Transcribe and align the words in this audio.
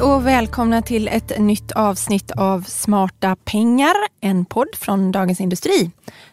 Hej 0.00 0.08
och 0.08 0.26
välkomna 0.26 0.82
till 0.82 1.08
ett 1.08 1.38
nytt 1.38 1.72
avsnitt 1.72 2.30
av 2.30 2.62
Smarta 2.62 3.36
pengar, 3.44 3.94
en 4.20 4.44
podd 4.44 4.68
från 4.74 5.12
Dagens 5.12 5.40
Industri 5.40 5.90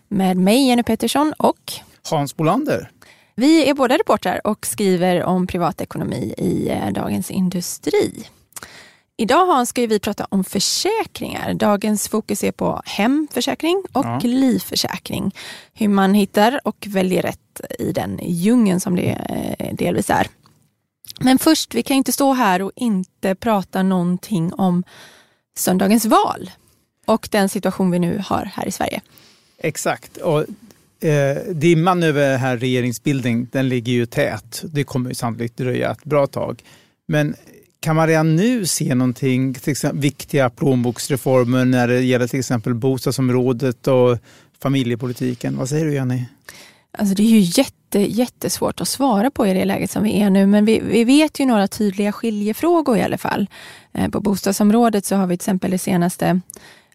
med 0.07 0.37
mig 0.37 0.67
Jenny 0.67 0.83
Pettersson 0.83 1.33
och 1.37 1.73
Hans 2.09 2.37
Bolander. 2.37 2.91
Vi 3.35 3.69
är 3.69 3.73
båda 3.73 3.97
reportrar 3.97 4.47
och 4.47 4.65
skriver 4.65 5.23
om 5.23 5.47
privatekonomi 5.47 6.33
i 6.37 6.69
eh, 6.69 6.91
Dagens 6.91 7.31
Industri. 7.31 8.27
Idag 9.17 9.45
Hans 9.45 9.69
ska 9.69 9.87
vi 9.87 9.99
prata 9.99 10.27
om 10.29 10.43
försäkringar. 10.43 11.53
Dagens 11.53 12.09
fokus 12.09 12.43
är 12.43 12.51
på 12.51 12.81
hemförsäkring 12.85 13.83
och 13.93 14.05
ja. 14.05 14.19
livförsäkring. 14.23 15.35
Hur 15.73 15.87
man 15.87 16.13
hittar 16.13 16.59
och 16.63 16.85
väljer 16.87 17.21
rätt 17.21 17.61
i 17.79 17.91
den 17.91 18.19
djungeln 18.23 18.79
som 18.79 18.95
det 18.95 19.09
eh, 19.59 19.75
delvis 19.75 20.09
är. 20.09 20.27
Men 21.19 21.39
först, 21.39 21.75
vi 21.75 21.83
kan 21.83 21.97
inte 21.97 22.11
stå 22.11 22.33
här 22.33 22.61
och 22.61 22.71
inte 22.75 23.35
prata 23.35 23.83
någonting 23.83 24.53
om 24.53 24.83
söndagens 25.57 26.05
val 26.05 26.51
och 27.05 27.29
den 27.31 27.49
situation 27.49 27.91
vi 27.91 27.99
nu 27.99 28.21
har 28.25 28.45
här 28.45 28.67
i 28.67 28.71
Sverige. 28.71 29.01
Exakt. 29.57 30.17
Och, 30.17 30.45
eh, 31.07 31.37
dimman 31.53 32.03
över 32.03 32.29
den 32.29 32.39
här 32.39 32.57
regeringsbildning, 32.57 33.47
den 33.51 33.69
ligger 33.69 33.93
ju 33.93 34.05
tät. 34.05 34.63
Det 34.65 34.83
kommer 34.83 35.09
ju 35.09 35.15
sannolikt 35.15 35.57
dröja 35.57 35.91
ett 35.91 36.03
bra 36.03 36.27
tag. 36.27 36.63
Men 37.07 37.35
kan 37.79 37.95
man 37.95 38.07
redan 38.07 38.35
nu 38.35 38.65
se 38.65 38.95
någonting, 38.95 39.53
till 39.53 39.71
exempel 39.71 39.99
viktiga 40.01 40.49
plånboksreformer 40.49 41.65
när 41.65 41.87
det 41.87 42.01
gäller 42.01 42.27
till 42.27 42.39
exempel 42.39 42.73
bostadsområdet 42.73 43.87
och 43.87 44.17
familjepolitiken? 44.61 45.57
Vad 45.57 45.69
säger 45.69 45.85
du 45.85 45.93
Jenny? 45.93 46.25
Alltså 46.97 47.15
det 47.15 47.23
är 47.23 47.39
ju 47.39 47.39
jätte, 47.39 47.99
jättesvårt 47.99 48.81
att 48.81 48.87
svara 48.87 49.31
på 49.31 49.47
i 49.47 49.53
det 49.53 49.65
läget 49.65 49.91
som 49.91 50.03
vi 50.03 50.21
är 50.21 50.29
nu, 50.29 50.45
men 50.45 50.65
vi, 50.65 50.79
vi 50.79 51.03
vet 51.03 51.39
ju 51.39 51.45
några 51.45 51.67
tydliga 51.67 52.11
skiljefrågor 52.11 52.97
i 52.97 53.01
alla 53.01 53.17
fall. 53.17 53.49
Eh, 53.93 54.09
på 54.09 54.19
bostadsområdet 54.19 55.05
så 55.05 55.15
har 55.15 55.27
vi 55.27 55.37
till 55.37 55.43
exempel 55.43 55.71
det 55.71 55.77
senaste 55.77 56.41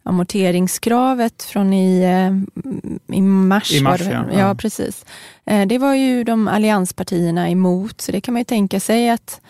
amorteringskravet 0.02 1.42
från 1.42 1.72
i, 1.72 2.02
eh, 2.02 3.16
i 3.16 3.20
mars. 3.20 3.72
I 3.72 3.80
mars 3.80 4.00
ja. 4.00 4.24
ja. 4.32 4.54
precis. 4.54 5.04
Eh, 5.44 5.66
det 5.66 5.78
var 5.78 5.94
ju 5.94 6.24
de 6.24 6.48
allianspartierna 6.48 7.50
emot, 7.50 8.00
så 8.00 8.12
det 8.12 8.20
kan 8.20 8.34
man 8.34 8.40
ju 8.40 8.44
tänka 8.44 8.80
sig 8.80 9.10
att 9.10 9.40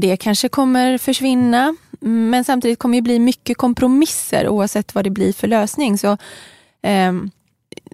det 0.00 0.16
kanske 0.20 0.48
kommer 0.48 0.98
försvinna. 0.98 1.76
Men 2.00 2.44
samtidigt 2.44 2.78
kommer 2.78 2.98
det 2.98 3.02
bli 3.02 3.18
mycket 3.18 3.56
kompromisser 3.56 4.48
oavsett 4.48 4.94
vad 4.94 5.04
det 5.04 5.10
blir 5.10 5.32
för 5.32 5.48
lösning. 5.48 5.98
Så 5.98 6.16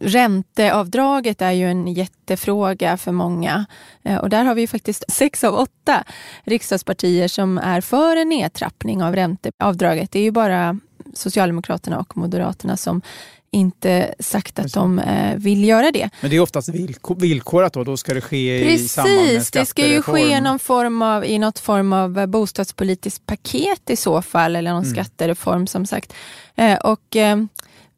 Ränteavdraget 0.05 1.43
är 1.43 1.51
ju 1.51 1.71
en 1.71 1.87
jättefråga 1.87 2.97
för 2.97 3.13
många 3.13 3.67
eh, 4.03 4.17
och 4.17 4.29
där 4.29 4.45
har 4.45 4.55
vi 4.55 4.67
faktiskt 4.67 5.05
sex 5.13 5.45
av 5.45 5.55
åtta 5.55 6.05
riksdagspartier 6.45 7.29
som 7.29 7.59
är 7.59 7.81
för 7.81 8.17
en 8.17 8.29
nedtrappning 8.29 9.03
av 9.03 9.15
ränteavdraget. 9.15 10.11
Det 10.11 10.19
är 10.19 10.23
ju 10.23 10.31
bara 10.31 10.79
Socialdemokraterna 11.15 11.99
och 11.99 12.17
Moderaterna 12.17 12.77
som 12.77 13.03
inte 13.51 14.15
sagt 14.19 14.59
att 14.59 14.73
de 14.73 14.99
eh, 14.99 15.37
vill 15.37 15.65
göra 15.65 15.91
det. 15.93 16.11
Men 16.21 16.31
det 16.31 16.37
är 16.37 16.41
oftast 16.41 16.69
villkorat 17.17 17.73
då? 17.73 17.85
Då 17.85 17.97
ska 17.97 18.15
det 18.15 18.21
ske 18.21 18.65
Precis, 18.65 18.85
i 18.85 18.89
samband 18.89 19.17
med 19.17 19.27
Precis, 19.27 19.51
det 19.51 19.67
ska 19.67 19.87
ju 19.87 20.03
ske 20.03 20.41
någon 20.41 20.59
form 20.59 21.03
av, 21.03 21.25
i 21.25 21.39
något 21.39 21.59
form 21.59 21.93
av 21.93 22.27
bostadspolitiskt 22.27 23.27
paket 23.27 23.91
i 23.91 23.97
så 23.97 24.23
fall, 24.23 24.57
eller 24.57 24.73
någon 24.73 24.85
mm. 24.85 24.95
skattereform 24.95 25.67
som 25.67 25.87
sagt. 25.87 26.13
Eh, 26.55 26.79
och 26.79 27.17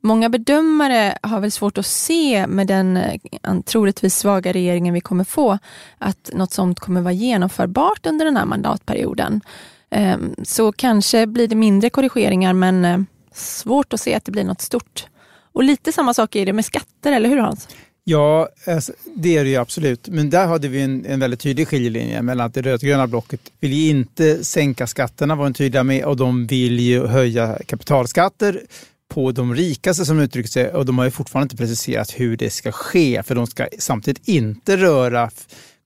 Många 0.06 0.28
bedömare 0.28 1.18
har 1.22 1.40
väl 1.40 1.50
svårt 1.50 1.78
att 1.78 1.86
se 1.86 2.46
med 2.46 2.66
den 2.66 2.96
eh, 2.96 3.60
troligtvis 3.64 4.16
svaga 4.16 4.52
regeringen 4.52 4.94
vi 4.94 5.00
kommer 5.00 5.24
få 5.24 5.58
att 5.98 6.30
något 6.32 6.52
sånt 6.52 6.80
kommer 6.80 7.00
vara 7.00 7.12
genomförbart 7.12 8.06
under 8.06 8.24
den 8.24 8.36
här 8.36 8.44
mandatperioden. 8.44 9.40
Ehm, 9.90 10.34
så 10.42 10.72
kanske 10.72 11.26
blir 11.26 11.48
det 11.48 11.54
mindre 11.54 11.90
korrigeringar 11.90 12.52
men 12.52 12.84
eh, 12.84 12.98
svårt 13.34 13.92
att 13.92 14.00
se 14.00 14.14
att 14.14 14.24
det 14.24 14.32
blir 14.32 14.44
något 14.44 14.60
stort. 14.60 15.06
Och 15.52 15.64
lite 15.64 15.92
samma 15.92 16.14
sak 16.14 16.36
är 16.36 16.46
det 16.46 16.52
med 16.52 16.64
skatter, 16.64 17.12
eller 17.12 17.28
hur 17.28 17.38
Hans? 17.38 17.68
Ja, 18.04 18.48
alltså, 18.66 18.92
det 19.14 19.36
är 19.36 19.44
det 19.44 19.50
ju 19.50 19.56
absolut. 19.56 20.08
Men 20.08 20.30
där 20.30 20.46
hade 20.46 20.68
vi 20.68 20.82
en, 20.82 21.06
en 21.06 21.20
väldigt 21.20 21.40
tydlig 21.40 21.68
skiljelinje 21.68 22.22
mellan 22.22 22.46
att 22.46 22.54
det 22.54 22.62
rödgröna 22.62 23.06
blocket 23.06 23.40
vill 23.60 23.72
ju 23.72 23.90
inte 23.90 24.44
sänka 24.44 24.86
skatterna, 24.86 25.34
var 25.34 25.44
de 25.44 25.54
tydliga 25.54 25.82
med, 25.82 26.04
och 26.04 26.16
de 26.16 26.46
vill 26.46 26.80
ju 26.80 27.06
höja 27.06 27.58
kapitalskatter 27.66 28.60
på 29.08 29.32
de 29.32 29.54
rikaste 29.54 30.04
som 30.04 30.18
uttrycker 30.18 30.50
sig 30.50 30.72
och 30.72 30.86
de 30.86 30.98
har 30.98 31.04
ju 31.04 31.10
fortfarande 31.10 31.44
inte 31.44 31.56
preciserat 31.56 32.10
hur 32.10 32.36
det 32.36 32.50
ska 32.50 32.72
ske 32.72 33.22
för 33.22 33.34
de 33.34 33.46
ska 33.46 33.68
samtidigt 33.78 34.28
inte 34.28 34.76
röra 34.76 35.30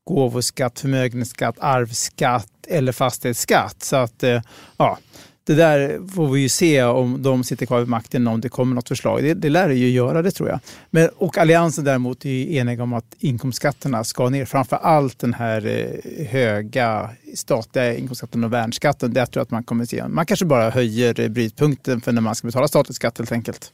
gåvoskatt, 0.04 0.80
förmögenhetsskatt, 0.80 1.56
arvsskatt 1.58 2.66
eller 2.68 2.92
fastighetsskatt. 2.92 3.82
Så 3.82 3.96
att 3.96 4.22
eh, 4.22 4.42
ja, 4.76 4.98
det 5.48 5.54
där 5.54 6.08
får 6.14 6.28
vi 6.28 6.40
ju 6.40 6.48
se 6.48 6.82
om 6.82 7.22
de 7.22 7.44
sitter 7.44 7.66
kvar 7.66 7.78
vid 7.78 7.88
makten, 7.88 8.26
om 8.26 8.40
det 8.40 8.48
kommer 8.48 8.74
något 8.74 8.88
förslag. 8.88 9.22
Det, 9.22 9.34
det 9.34 9.48
lär 9.48 9.68
det 9.68 9.74
ju 9.74 9.90
göra, 9.90 10.22
det 10.22 10.30
tror 10.30 10.48
jag. 10.48 10.60
Men, 10.90 11.08
och 11.16 11.38
Alliansen 11.38 11.84
däremot 11.84 12.24
är 12.24 12.30
ju 12.30 12.56
eniga 12.56 12.82
om 12.82 12.92
att 12.92 13.14
inkomstskatterna 13.18 14.04
ska 14.04 14.28
ner. 14.28 14.44
Framför 14.44 14.76
allt 14.76 15.18
den 15.18 15.34
här 15.34 15.66
eh, 15.66 16.26
höga 16.26 17.10
statliga 17.34 17.96
inkomstskatten 17.96 18.44
och 18.44 18.52
värnskatten. 18.52 19.12
Det 19.12 19.26
tror 19.26 19.40
jag 19.40 19.42
att 19.42 19.50
man 19.50 19.64
kommer 19.64 19.82
att 19.82 19.90
se. 19.90 20.08
Man 20.08 20.26
kanske 20.26 20.46
bara 20.46 20.70
höjer 20.70 21.28
brytpunkten 21.28 22.00
för 22.00 22.12
när 22.12 22.20
man 22.20 22.34
ska 22.34 22.46
betala 22.46 22.68
statlig 22.68 22.96
skatt 22.96 23.18
helt 23.18 23.32
enkelt. 23.32 23.72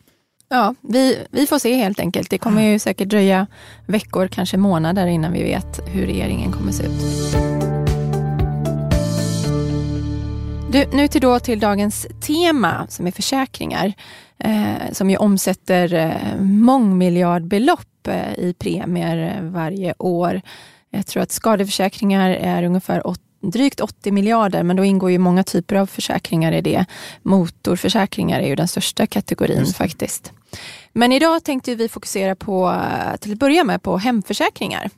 Ja, 0.48 0.74
vi, 0.80 1.18
vi 1.30 1.46
får 1.46 1.58
se 1.58 1.74
helt 1.74 2.00
enkelt. 2.00 2.30
Det 2.30 2.38
kommer 2.38 2.62
ju 2.62 2.78
säkert 2.78 3.08
dröja 3.08 3.46
veckor, 3.86 4.28
kanske 4.28 4.56
månader 4.56 5.06
innan 5.06 5.32
vi 5.32 5.42
vet 5.42 5.80
hur 5.86 6.06
regeringen 6.06 6.52
kommer 6.52 6.68
att 6.68 6.74
se 6.74 6.84
ut. 6.84 7.63
Du, 10.74 10.86
nu 10.92 11.08
till, 11.08 11.20
då 11.20 11.40
till 11.40 11.60
dagens 11.60 12.06
tema 12.20 12.86
som 12.88 13.06
är 13.06 13.10
försäkringar. 13.10 13.92
Eh, 14.38 14.92
som 14.92 15.10
ju 15.10 15.16
omsätter 15.16 15.94
eh, 15.94 16.40
mångmiljardbelopp 16.40 18.08
eh, 18.08 18.38
i 18.38 18.54
premier 18.58 19.40
varje 19.42 19.94
år. 19.98 20.40
Jag 20.90 21.06
tror 21.06 21.22
att 21.22 21.32
skadeförsäkringar 21.32 22.30
är 22.30 22.62
ungefär 22.62 23.06
åt, 23.06 23.20
drygt 23.40 23.80
80 23.80 24.12
miljarder, 24.12 24.62
men 24.62 24.76
då 24.76 24.84
ingår 24.84 25.10
ju 25.10 25.18
många 25.18 25.44
typer 25.44 25.76
av 25.76 25.86
försäkringar 25.86 26.52
i 26.52 26.60
det. 26.60 26.84
Motorförsäkringar 27.22 28.40
är 28.40 28.46
ju 28.46 28.56
den 28.56 28.68
största 28.68 29.06
kategorin 29.06 29.66
faktiskt. 29.66 30.32
Men 30.92 31.12
idag 31.12 31.44
tänkte 31.44 31.74
vi 31.74 31.88
fokusera 31.88 32.34
på, 32.34 32.82
till 33.20 33.32
att 33.32 33.38
börja 33.38 33.64
med, 33.64 33.82
på 33.82 33.98
hemförsäkringar. 33.98 34.90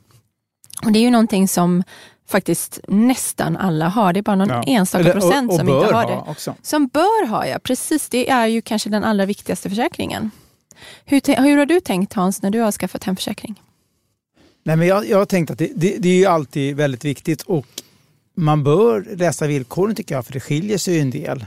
Och 0.85 0.91
det 0.91 0.99
är 0.99 1.03
ju 1.03 1.11
någonting 1.11 1.47
som 1.47 1.83
faktiskt 2.27 2.79
nästan 2.87 3.57
alla 3.57 3.87
har. 3.87 4.13
Det 4.13 4.19
är 4.19 4.21
bara 4.21 4.35
någon 4.35 4.49
ja. 4.49 4.63
enstaka 4.63 5.01
Eller, 5.01 5.11
procent 5.11 5.49
och, 5.49 5.53
och 5.53 5.59
som 5.59 5.69
inte 5.69 5.95
har 5.95 6.07
det. 6.07 6.31
Också. 6.31 6.55
Som 6.61 6.87
bör 6.87 7.27
ha, 7.27 7.47
ja. 7.47 7.59
Precis, 7.59 8.09
det 8.09 8.29
är 8.29 8.47
ju 8.47 8.61
kanske 8.61 8.89
den 8.89 9.03
allra 9.03 9.25
viktigaste 9.25 9.69
försäkringen. 9.69 10.31
Hur, 11.05 11.41
hur 11.41 11.57
har 11.57 11.65
du 11.65 11.79
tänkt 11.79 12.13
Hans, 12.13 12.41
när 12.41 12.49
du 12.49 12.59
har 12.59 12.71
skaffat 12.71 13.03
hemförsäkring? 13.03 13.61
Nej, 14.63 14.75
men 14.75 14.87
jag, 14.87 15.09
jag 15.09 15.17
har 15.17 15.25
tänkt 15.25 15.51
att 15.51 15.57
det, 15.57 15.71
det, 15.75 15.97
det 15.97 16.09
är 16.09 16.17
ju 16.17 16.25
alltid 16.25 16.75
väldigt 16.75 17.05
viktigt 17.05 17.41
och 17.41 17.67
man 18.35 18.63
bör 18.63 19.15
läsa 19.15 19.47
villkoren 19.47 19.95
tycker 19.95 20.15
jag, 20.15 20.25
för 20.25 20.33
det 20.33 20.39
skiljer 20.39 20.77
sig 20.77 20.93
ju 20.93 20.99
en 20.99 21.11
del. 21.11 21.45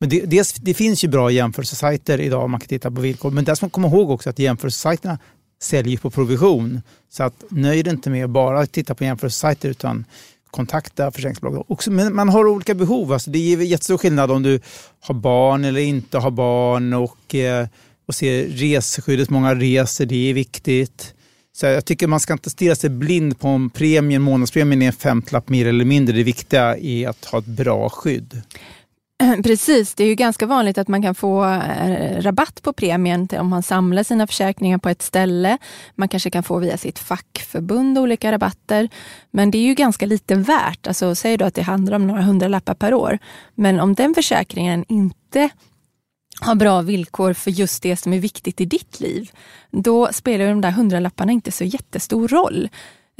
Men 0.00 0.08
det, 0.08 0.20
det, 0.20 0.54
det 0.60 0.74
finns 0.74 1.04
ju 1.04 1.08
bra 1.08 1.30
jämförelsesajter 1.30 2.20
idag 2.20 2.44
om 2.44 2.50
man 2.50 2.60
kan 2.60 2.68
titta 2.68 2.90
på 2.90 3.00
villkor. 3.00 3.30
Men 3.30 3.44
det 3.44 3.56
ska 3.56 3.66
man 3.66 3.70
komma 3.70 3.88
ihåg 3.88 4.10
också 4.10 4.30
att 4.30 4.38
jämförelsesajterna 4.38 5.18
säljer 5.62 5.98
på 5.98 6.10
provision. 6.10 6.82
Så 7.10 7.22
att 7.22 7.44
nöj 7.48 7.82
dig 7.82 7.92
inte 7.92 8.10
med 8.10 8.24
att 8.24 8.30
bara 8.30 8.66
titta 8.66 8.94
på 8.94 9.04
jämförelsesajter 9.04 9.68
utan 9.68 10.04
kontakta 10.50 11.10
försäkringsbolag. 11.10 11.64
Också, 11.68 11.90
men 11.90 12.14
man 12.14 12.28
har 12.28 12.46
olika 12.46 12.74
behov. 12.74 13.12
Alltså 13.12 13.30
det 13.30 13.38
är 13.38 13.60
jättestor 13.60 13.98
skillnad 13.98 14.30
om 14.30 14.42
du 14.42 14.60
har 15.00 15.14
barn 15.14 15.64
eller 15.64 15.80
inte 15.80 16.18
har 16.18 16.30
barn 16.30 16.92
och, 16.92 17.34
eh, 17.34 17.66
och 18.06 18.14
ser 18.14 18.44
reseskyddet. 18.44 19.30
Många 19.30 19.54
reser, 19.54 20.06
det 20.06 20.30
är 20.30 20.34
viktigt. 20.34 21.14
Så 21.52 21.66
jag 21.66 21.84
tycker 21.84 22.06
man 22.06 22.20
ska 22.20 22.32
inte 22.32 22.50
stirra 22.50 22.74
sig 22.74 22.90
blind 22.90 23.40
på 23.40 23.48
om 23.48 23.70
premien, 23.70 24.22
månadspremien 24.22 24.82
är 24.82 24.86
en 24.86 24.92
femtlapp 24.92 25.48
mer 25.48 25.66
eller 25.66 25.84
mindre. 25.84 26.16
Det 26.16 26.22
viktiga 26.22 26.76
är 26.76 27.08
att 27.08 27.24
ha 27.24 27.38
ett 27.38 27.46
bra 27.46 27.88
skydd. 27.90 28.42
Precis, 29.42 29.94
det 29.94 30.04
är 30.04 30.08
ju 30.08 30.14
ganska 30.14 30.46
vanligt 30.46 30.78
att 30.78 30.88
man 30.88 31.02
kan 31.02 31.14
få 31.14 31.44
eh, 31.44 32.22
rabatt 32.22 32.62
på 32.62 32.72
premien 32.72 33.28
om 33.38 33.48
man 33.48 33.62
samlar 33.62 34.02
sina 34.02 34.26
försäkringar 34.26 34.78
på 34.78 34.88
ett 34.88 35.02
ställe. 35.02 35.58
Man 35.94 36.08
kanske 36.08 36.30
kan 36.30 36.42
få 36.42 36.58
via 36.58 36.76
sitt 36.76 36.98
fackförbund 36.98 37.98
olika 37.98 38.32
rabatter. 38.32 38.88
Men 39.30 39.50
det 39.50 39.58
är 39.58 39.62
ju 39.62 39.74
ganska 39.74 40.06
lite 40.06 40.34
värt. 40.34 40.86
Alltså, 40.86 41.14
säg 41.14 41.36
då 41.36 41.44
att 41.44 41.54
det 41.54 41.62
handlar 41.62 41.96
om 41.96 42.06
några 42.06 42.22
hundralappar 42.22 42.74
per 42.74 42.94
år. 42.94 43.18
Men 43.54 43.80
om 43.80 43.94
den 43.94 44.14
försäkringen 44.14 44.84
inte 44.88 45.48
har 46.40 46.54
bra 46.54 46.80
villkor 46.80 47.32
för 47.32 47.50
just 47.50 47.82
det 47.82 47.96
som 47.96 48.12
är 48.12 48.18
viktigt 48.18 48.60
i 48.60 48.64
ditt 48.64 49.00
liv, 49.00 49.30
då 49.70 50.08
spelar 50.12 50.46
de 50.46 50.60
där 50.60 50.70
hundralapparna 50.70 51.32
inte 51.32 51.52
så 51.52 51.64
jättestor 51.64 52.28
roll. 52.28 52.68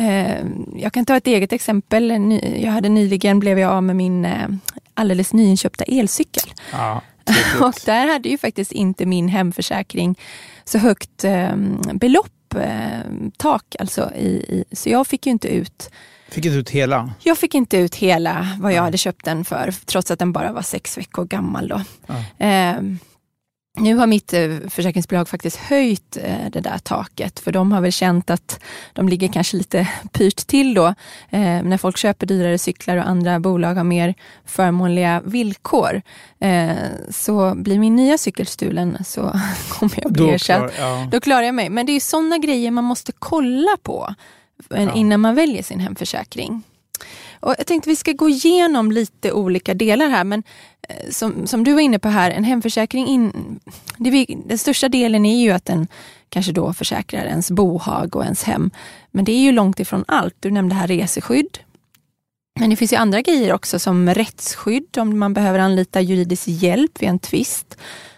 Eh, 0.00 0.44
jag 0.76 0.92
kan 0.92 1.04
ta 1.04 1.16
ett 1.16 1.26
eget 1.26 1.52
exempel. 1.52 2.10
Jag 2.56 2.72
hade 2.72 2.88
nyligen 2.88 3.40
blev 3.40 3.58
jag 3.58 3.72
av 3.72 3.82
med 3.82 3.96
min 3.96 4.24
eh, 4.24 4.48
alldeles 4.94 5.32
nyinköpta 5.32 5.84
elcykel. 5.84 6.52
Ja, 6.72 7.02
och 7.60 7.74
där 7.86 8.12
hade 8.12 8.28
ju 8.28 8.38
faktiskt 8.38 8.72
inte 8.72 9.06
min 9.06 9.28
hemförsäkring 9.28 10.18
så 10.64 10.78
högt 10.78 11.24
eh, 11.24 11.56
belopp, 11.92 12.54
tak 13.36 13.76
alltså. 13.78 14.12
I, 14.14 14.28
i, 14.28 14.64
så 14.72 14.88
jag 14.88 15.06
fick 15.06 15.26
ju 15.26 15.32
inte 15.32 15.48
ut 15.48 15.90
Fick 16.30 16.44
inte 16.44 16.58
ut 16.58 16.70
hela? 16.70 17.10
Jag 17.20 17.38
fick 17.38 17.54
inte 17.54 17.76
ut 17.76 17.94
hela 17.94 18.48
vad 18.60 18.72
jag 18.72 18.76
ja. 18.76 18.82
hade 18.82 18.98
köpt 18.98 19.24
den 19.24 19.44
för, 19.44 19.74
trots 19.84 20.10
att 20.10 20.18
den 20.18 20.32
bara 20.32 20.52
var 20.52 20.62
sex 20.62 20.98
veckor 20.98 21.24
gammal. 21.24 21.68
Då. 21.68 21.82
Ja. 22.06 22.46
Eh, 22.46 22.76
nu 23.76 23.96
har 23.96 24.06
mitt 24.06 24.32
eh, 24.32 24.56
försäkringsbolag 24.68 25.28
faktiskt 25.28 25.56
höjt 25.56 26.16
eh, 26.16 26.50
det 26.52 26.60
där 26.60 26.78
taket, 26.78 27.40
för 27.40 27.52
de 27.52 27.72
har 27.72 27.80
väl 27.80 27.92
känt 27.92 28.30
att 28.30 28.60
de 28.92 29.08
ligger 29.08 29.28
kanske 29.28 29.56
lite 29.56 29.88
pyrt 30.12 30.46
till 30.46 30.74
då. 30.74 30.86
Eh, 31.30 31.62
när 31.62 31.78
folk 31.78 31.96
köper 31.96 32.26
dyrare 32.26 32.58
cyklar 32.58 32.96
och 32.96 33.08
andra 33.08 33.40
bolag 33.40 33.74
har 33.74 33.84
mer 33.84 34.14
förmånliga 34.44 35.22
villkor. 35.24 36.02
Så 37.10 37.54
blir 37.54 37.78
min 37.78 37.96
nya 37.96 38.18
cykel 38.18 38.46
stulen 38.46 38.98
så 39.04 39.20
kommer 39.68 40.00
jag 40.02 40.12
bli 40.12 40.30
ersatt. 40.30 40.72
Ja. 40.78 41.08
Då 41.10 41.20
klarar 41.20 41.42
jag 41.42 41.54
mig. 41.54 41.70
Men 41.70 41.86
det 41.86 41.92
är 41.92 42.00
sådana 42.00 42.38
grejer 42.38 42.70
man 42.70 42.84
måste 42.84 43.12
kolla 43.18 43.76
på 43.82 44.14
innan 44.94 45.20
man 45.20 45.34
väljer 45.34 45.62
sin 45.62 45.80
hemförsäkring. 45.80 46.62
Och 47.40 47.54
jag 47.58 47.66
tänkte 47.66 47.90
vi 47.90 47.96
ska 47.96 48.12
gå 48.12 48.28
igenom 48.28 48.92
lite 48.92 49.32
olika 49.32 49.74
delar 49.74 50.08
här, 50.08 50.24
men 50.24 50.42
eh, 50.88 51.10
som, 51.10 51.46
som 51.46 51.64
du 51.64 51.72
var 51.72 51.80
inne 51.80 51.98
på 51.98 52.08
här, 52.08 52.30
en 52.30 52.44
hemförsäkring, 52.44 53.06
in, 53.06 53.60
det, 53.96 54.26
den 54.44 54.58
största 54.58 54.88
delen 54.88 55.26
är 55.26 55.40
ju 55.42 55.50
att 55.50 55.64
den 55.64 55.88
kanske 56.28 56.52
då 56.52 56.72
försäkrar 56.72 57.24
ens 57.24 57.50
bohag 57.50 58.16
och 58.16 58.24
ens 58.24 58.42
hem. 58.42 58.70
Men 59.10 59.24
det 59.24 59.32
är 59.32 59.40
ju 59.40 59.52
långt 59.52 59.80
ifrån 59.80 60.04
allt. 60.08 60.34
Du 60.40 60.50
nämnde 60.50 60.74
här 60.74 60.86
reseskydd. 60.86 61.58
Men 62.60 62.70
det 62.70 62.76
finns 62.76 62.92
ju 62.92 62.96
andra 62.96 63.20
grejer 63.20 63.52
också 63.52 63.78
som 63.78 64.14
rättsskydd 64.14 64.98
om 64.98 65.18
man 65.18 65.34
behöver 65.34 65.58
anlita 65.58 66.00
juridisk 66.00 66.48
hjälp 66.48 67.02
vid 67.02 67.08
en 67.08 67.18
tvist. 67.18 67.76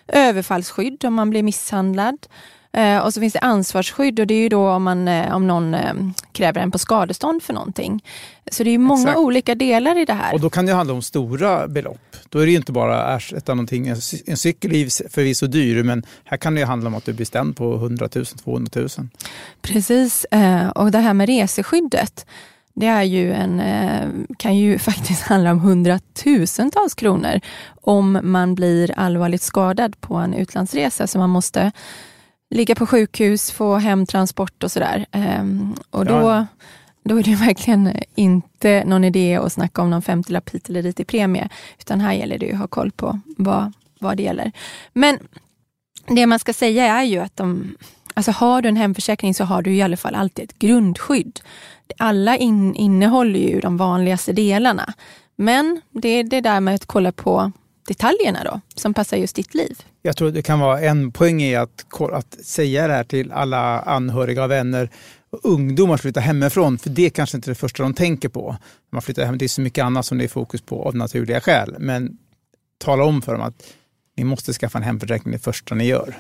Överfallsskydd 0.09 1.05
om 1.05 1.15
man 1.15 1.31
blir 1.31 1.43
misshandlad. 1.43 2.27
Eh, 2.73 2.99
och 2.99 3.15
så 3.15 3.21
finns 3.21 3.33
det 3.33 3.39
ansvarsskydd 3.39 4.21
och 4.21 4.27
det 4.27 4.35
är 4.35 4.41
ju 4.41 4.49
då 4.49 4.71
om, 4.71 4.83
man, 4.83 5.09
eh, 5.09 5.35
om 5.35 5.47
någon 5.47 5.75
eh, 5.75 5.95
kräver 6.33 6.61
en 6.61 6.71
på 6.71 6.79
skadestånd 6.79 7.43
för 7.43 7.53
någonting. 7.53 8.05
Så 8.51 8.65
det 8.65 8.71
är 8.71 8.79
många 8.79 9.03
Exakt. 9.03 9.19
olika 9.19 9.55
delar 9.55 9.99
i 9.99 10.05
det 10.05 10.13
här. 10.13 10.35
Och 10.35 10.41
då 10.41 10.51
kan 10.51 10.67
det 10.67 10.73
handla 10.73 10.95
om 10.95 11.03
stora 11.03 11.69
belopp. 11.69 12.17
Då 12.29 12.39
är 12.39 12.47
det 12.47 12.53
inte 12.53 12.73
bara 12.73 13.17
ersätta 13.17 13.55
någonting. 13.55 13.89
En 14.27 14.37
cykel 14.37 14.73
är 14.73 15.09
förvisso 15.09 15.47
dyr 15.47 15.83
men 15.83 16.03
här 16.25 16.37
kan 16.37 16.55
det 16.55 16.65
handla 16.65 16.89
om 16.89 16.95
att 16.95 17.05
du 17.05 17.13
blir 17.13 17.27
stämd 17.27 17.57
på 17.57 17.75
100 17.75 18.09
000, 18.15 18.27
200 18.27 18.71
000. 18.75 18.89
Precis, 19.63 20.27
och 20.75 20.91
det 20.91 20.99
här 20.99 21.15
med 21.15 21.27
reseskyddet 21.27 22.27
det 22.75 22.87
är 22.87 23.03
ju 23.03 23.33
en, 23.33 23.63
kan 24.39 24.57
ju 24.57 24.79
faktiskt 24.89 25.23
handla 25.23 25.51
om 25.51 25.61
hundratusentals 25.61 26.95
kronor 26.95 27.41
om 27.81 28.19
man 28.23 28.55
blir 28.55 28.99
allvarligt 28.99 29.43
skadad 29.43 30.01
på 30.01 30.15
en 30.15 30.35
utlandsresa. 30.35 31.07
Så 31.07 31.19
man 31.19 31.31
måste 31.31 31.73
ligga 32.53 32.75
på 32.75 32.87
sjukhus, 32.87 33.51
få 33.51 33.77
hemtransport 33.77 34.63
och 34.63 34.73
sådär. 34.73 35.07
Um, 35.13 35.77
och 35.91 36.05
då, 36.05 36.13
ja. 36.13 36.47
då 37.05 37.19
är 37.19 37.23
det 37.23 37.35
verkligen 37.47 37.97
inte 38.15 38.85
någon 38.85 39.05
idé 39.05 39.37
att 39.37 39.53
snacka 39.53 39.83
om 39.83 39.91
någon 39.91 40.03
50-lapp 40.03 40.51
hit 40.51 40.69
eller 40.69 40.83
dit 40.83 41.01
i 41.01 41.05
premie, 41.05 41.49
utan 41.79 42.01
här 42.01 42.13
gäller 42.13 42.39
det 42.39 42.53
att 42.53 42.59
ha 42.59 42.67
koll 42.67 42.91
på 42.91 43.21
vad, 43.37 43.73
vad 44.01 44.17
det 44.17 44.23
gäller. 44.23 44.53
Men 44.93 45.19
det 46.07 46.27
man 46.27 46.39
ska 46.39 46.53
säga 46.53 46.87
är 46.87 47.03
ju 47.03 47.19
att 47.19 47.37
de, 47.37 47.77
alltså 48.15 48.33
har 48.33 48.63
du 48.63 48.69
en 48.69 48.77
hemförsäkring 48.77 49.35
så 49.35 49.45
har 49.45 49.63
du 49.63 49.75
i 49.75 49.83
alla 49.83 49.97
fall 49.97 50.15
alltid 50.15 50.45
ett 50.45 50.59
grundskydd. 50.59 51.41
Alla 51.99 52.37
in, 52.37 52.75
innehåller 52.75 53.41
ju 53.41 53.61
de 53.61 53.77
vanligaste 53.77 54.33
delarna. 54.33 54.95
Men 55.37 55.81
det 55.91 56.09
är 56.09 56.25
det 56.25 56.41
där 56.41 56.61
med 56.61 56.75
att 56.75 56.87
kolla 56.87 57.13
på 57.13 57.53
detaljerna 57.89 58.45
då, 58.45 58.61
som 58.75 58.95
passar 58.95 59.17
just 59.17 59.37
ditt 59.37 59.55
liv. 59.55 59.79
Jag 60.03 60.17
tror 60.17 60.31
det 60.31 60.43
kan 60.43 60.61
vara 60.61 60.81
en 60.81 61.13
poäng 61.13 61.43
i 61.43 61.57
att, 61.57 61.87
att 62.13 62.35
säga 62.45 62.89
det 62.89 62.95
här 62.95 63.05
till 63.05 63.33
alla 63.33 63.81
anhöriga 63.81 64.45
och 64.45 64.51
vänner 64.51 64.91
ungdomar 65.43 65.97
flyttar 65.97 66.21
hemifrån, 66.21 66.79
för 66.79 66.91
det 66.91 67.07
är 67.07 67.11
kanske 67.11 67.37
inte 67.37 67.49
är 67.51 67.53
det 67.53 67.61
första 67.61 67.83
de 67.83 67.95
tänker 67.95 68.29
på. 68.29 68.57
Man 68.93 69.03
flyttar 69.03 69.25
hem, 69.25 69.39
det 69.39 69.45
är 69.45 69.49
så 69.49 69.61
mycket 69.61 69.85
annat 69.85 70.07
som 70.07 70.19
det 70.19 70.25
är 70.25 70.29
fokus 70.29 70.61
på 70.61 70.85
av 70.85 70.97
naturliga 70.97 71.41
skäl. 71.41 71.77
Men 71.79 72.19
tala 72.79 73.05
om 73.05 73.23
för 73.23 73.33
dem 73.33 73.43
att 73.43 73.63
ni 74.17 74.25
måste 74.25 74.53
skaffa 74.53 74.79
en 74.79 74.85
hemförsäkring 74.85 75.33
det 75.33 75.39
första 75.39 75.75
ni 75.75 75.85
gör. 75.85 76.19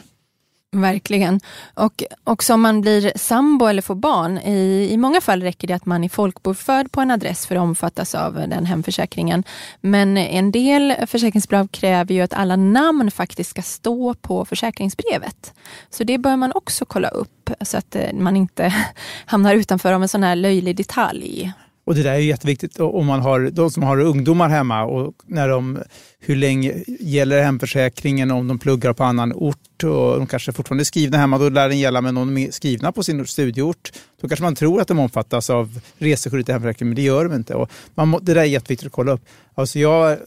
Verkligen. 0.77 1.41
Och 1.75 2.05
också 2.25 2.55
om 2.55 2.61
man 2.61 2.81
blir 2.81 3.13
sambo 3.17 3.67
eller 3.67 3.83
får 3.83 3.95
barn, 3.95 4.39
i, 4.39 4.89
i 4.93 4.97
många 4.97 5.21
fall 5.21 5.43
räcker 5.43 5.69
det 5.69 5.75
att 5.75 5.87
man 5.87 6.05
är 6.05 6.09
folkbokförd 6.09 6.93
på 6.93 7.01
en 7.01 7.11
adress 7.11 7.47
för 7.47 7.57
att 7.57 7.63
omfattas 7.63 8.15
av 8.15 8.35
den 8.35 8.67
hemförsäkringen. 8.67 9.45
Men 9.81 10.17
en 10.17 10.53
del 10.53 10.95
försäkringsbolag 11.07 11.73
kräver 11.73 12.15
ju 12.15 12.21
att 12.21 12.33
alla 12.33 12.57
namn 12.57 13.11
faktiskt 13.11 13.51
ska 13.51 13.63
stå 13.63 14.15
på 14.15 14.45
försäkringsbrevet. 14.45 15.55
Så 15.91 16.05
det 16.05 16.19
bör 16.19 16.37
man 16.37 16.53
också 16.55 16.85
kolla 16.85 17.09
upp 17.09 17.51
så 17.61 17.79
att 17.79 17.97
eh, 17.97 18.13
man 18.13 18.37
inte 18.37 18.75
hamnar 19.27 19.55
utanför 19.55 19.93
av 19.93 20.03
en 20.03 20.09
sån 20.09 20.23
här 20.23 20.37
löjlig 20.37 20.77
detalj. 20.77 21.53
Och 21.84 21.94
det 21.94 22.02
där 22.02 22.12
är 22.12 22.19
jätteviktigt 22.19 22.81
om 22.81 23.06
man 23.06 23.20
har 23.20 23.50
de 23.50 23.70
som 23.70 23.82
har 23.82 24.00
ungdomar 24.00 24.49
hemma 24.49 24.84
och 24.84 25.14
när 25.26 25.49
de, 25.49 25.79
hur 26.20 26.37
länge 26.37 26.75
gäller 27.00 27.43
hemförsäkringen 27.43 28.31
om 28.31 28.49
de 28.49 28.58
pluggar 28.58 28.93
på 28.93 29.05
annan 29.05 29.32
ort 29.32 29.84
och 29.84 30.19
de 30.19 30.26
kanske 30.26 30.52
fortfarande 30.52 30.82
är 30.82 30.84
skrivna 30.84 31.19
hemma, 31.19 31.38
då 31.38 31.49
lär 31.49 31.69
den 31.69 31.79
gälla 31.79 32.00
Men 32.00 32.17
om 32.17 32.34
de 32.34 32.46
är 32.46 32.50
skrivna 32.50 32.93
på 32.93 33.02
sin 33.02 33.26
studieort. 33.26 33.93
Då 34.20 34.29
kanske 34.29 34.44
man 34.44 34.55
tror 34.55 34.81
att 34.81 34.88
de 34.88 34.99
omfattas 34.99 35.50
av 35.50 35.81
reseskyddet 35.99 36.49
i 36.49 36.52
hemförsäkringen, 36.52 36.88
men 36.88 36.96
det 36.96 37.02
gör 37.02 37.25
de 37.25 37.34
inte. 37.34 37.55
Och 37.55 37.70
man, 37.94 38.19
det 38.23 38.35
där 38.35 38.40
är 38.40 38.44
jätteviktigt 38.44 38.87
att 38.87 38.93
kolla 38.93 39.12
upp. 39.12 39.25
Alltså 39.55 39.78
jag, 39.78 40.19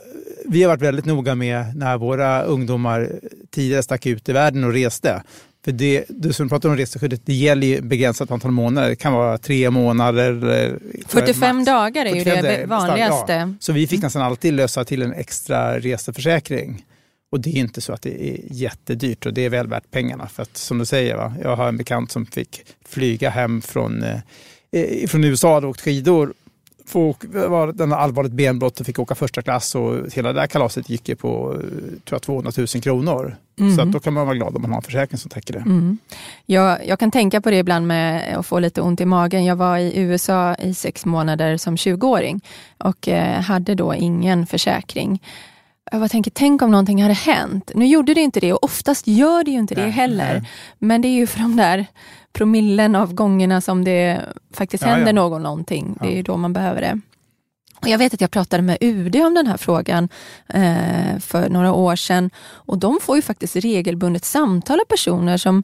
vi 0.45 0.63
har 0.63 0.69
varit 0.69 0.81
väldigt 0.81 1.05
noga 1.05 1.35
med 1.35 1.75
när 1.75 1.97
våra 1.97 2.43
ungdomar 2.43 3.11
tidigare 3.51 3.83
stack 3.83 4.05
ut 4.05 4.29
i 4.29 4.33
världen 4.33 4.63
och 4.63 4.73
reste. 4.73 5.23
För 5.65 5.71
det, 5.71 6.05
du 6.09 6.33
som 6.33 6.49
pratar 6.49 6.69
om 6.69 6.77
reseskyddet, 6.77 7.21
det 7.25 7.33
gäller 7.33 7.67
ju 7.67 7.81
begränsat 7.81 8.31
antal 8.31 8.51
månader. 8.51 8.89
Det 8.89 8.95
kan 8.95 9.13
vara 9.13 9.37
tre 9.37 9.69
månader. 9.69 10.39
45 11.07 11.57
max. 11.57 11.65
dagar 11.65 12.05
är 12.05 12.09
45 12.09 12.35
ju 12.35 12.41
det 12.41 12.65
vanligaste. 12.65 13.33
Ja. 13.33 13.53
Så 13.59 13.73
vi 13.73 13.87
fick 13.87 14.01
nästan 14.01 14.21
alltid 14.21 14.53
lösa 14.53 14.85
till 14.85 15.01
en 15.01 15.13
extra 15.13 15.79
reseförsäkring. 15.79 16.85
Och 17.31 17.39
det 17.39 17.49
är 17.49 17.59
inte 17.59 17.81
så 17.81 17.93
att 17.93 18.01
det 18.01 18.29
är 18.29 18.39
jättedyrt 18.51 19.25
och 19.25 19.33
det 19.33 19.45
är 19.45 19.49
väl 19.49 19.67
värt 19.67 19.91
pengarna. 19.91 20.27
För 20.27 20.43
att 20.43 20.57
som 20.57 20.77
du 20.77 20.85
säger, 20.85 21.15
va? 21.15 21.33
jag 21.43 21.55
har 21.55 21.67
en 21.67 21.77
bekant 21.77 22.11
som 22.11 22.25
fick 22.25 22.61
flyga 22.87 23.29
hem 23.29 23.61
från, 23.61 24.03
eh, 24.71 25.07
från 25.07 25.23
USA 25.23 25.57
och 25.57 25.63
åkt 25.63 25.81
skidor 25.81 26.33
var 26.93 27.73
den 27.73 27.93
allvarligt 27.93 28.31
benbrott 28.31 28.79
och 28.79 28.85
fick 28.85 28.99
åka 28.99 29.15
första 29.15 29.41
klass 29.41 29.75
och 29.75 30.13
hela 30.13 30.33
det 30.33 30.39
där 30.39 30.47
kalaset 30.47 30.89
gick 30.89 31.09
ju 31.09 31.15
på 31.15 31.53
tror 32.05 32.15
jag, 32.15 32.21
200 32.21 32.51
000 32.57 32.67
kronor. 32.67 33.35
Mm. 33.59 33.75
Så 33.75 33.81
att 33.81 33.91
då 33.91 33.99
kan 33.99 34.13
man 34.13 34.25
vara 34.25 34.35
glad 34.35 34.55
om 34.55 34.61
man 34.61 34.71
har 34.71 34.77
en 34.77 34.83
försäkring 34.83 35.17
som 35.17 35.29
täcker 35.29 35.53
det. 35.53 35.59
Mm. 35.59 35.97
Jag, 36.45 36.87
jag 36.87 36.99
kan 36.99 37.11
tänka 37.11 37.41
på 37.41 37.49
det 37.49 37.57
ibland 37.57 37.87
med 37.87 38.37
att 38.37 38.45
få 38.45 38.59
lite 38.59 38.81
ont 38.81 39.01
i 39.01 39.05
magen. 39.05 39.45
Jag 39.45 39.55
var 39.55 39.77
i 39.77 39.99
USA 39.99 40.55
i 40.55 40.73
sex 40.73 41.05
månader 41.05 41.57
som 41.57 41.75
20-åring 41.75 42.41
och 42.77 43.07
eh, 43.07 43.41
hade 43.41 43.75
då 43.75 43.95
ingen 43.95 44.47
försäkring. 44.47 45.21
Jag 45.91 45.99
bara 45.99 46.09
tänker, 46.09 46.31
tänk 46.31 46.61
om 46.61 46.71
någonting 46.71 47.01
hade 47.01 47.13
hänt. 47.13 47.71
Nu 47.75 47.87
gjorde 47.87 48.13
det 48.13 48.21
inte 48.21 48.39
det 48.39 48.53
och 48.53 48.63
oftast 48.63 49.07
gör 49.07 49.43
det 49.43 49.51
ju 49.51 49.57
inte 49.57 49.75
nej, 49.75 49.85
det 49.85 49.91
heller. 49.91 50.33
Nej. 50.33 50.49
Men 50.79 51.01
det 51.01 51.07
är 51.07 51.15
ju 51.15 51.27
för 51.27 51.39
de 51.39 51.55
där 51.55 51.85
promillen 52.35 52.95
av 52.95 53.13
gångerna 53.13 53.61
som 53.61 53.83
det 53.83 54.21
faktiskt 54.53 54.83
ja, 54.83 54.89
händer 54.89 55.07
ja. 55.07 55.13
någon 55.13 55.43
någonting. 55.43 55.97
Det 56.01 56.19
är 56.19 56.23
då 56.23 56.37
man 56.37 56.53
behöver 56.53 56.81
det. 56.81 56.99
Och 57.81 57.87
jag 57.87 57.97
vet 57.97 58.13
att 58.13 58.21
jag 58.21 58.31
pratade 58.31 58.63
med 58.63 58.77
UD 58.81 59.15
om 59.15 59.33
den 59.33 59.47
här 59.47 59.57
frågan 59.57 60.09
eh, 60.47 61.19
för 61.19 61.49
några 61.49 61.73
år 61.73 61.95
sedan 61.95 62.29
och 62.45 62.77
de 62.77 62.99
får 63.01 63.15
ju 63.15 63.21
faktiskt 63.21 63.55
regelbundet 63.55 64.25
samtal 64.25 64.79
av 64.79 64.85
personer 64.85 65.37
som 65.37 65.63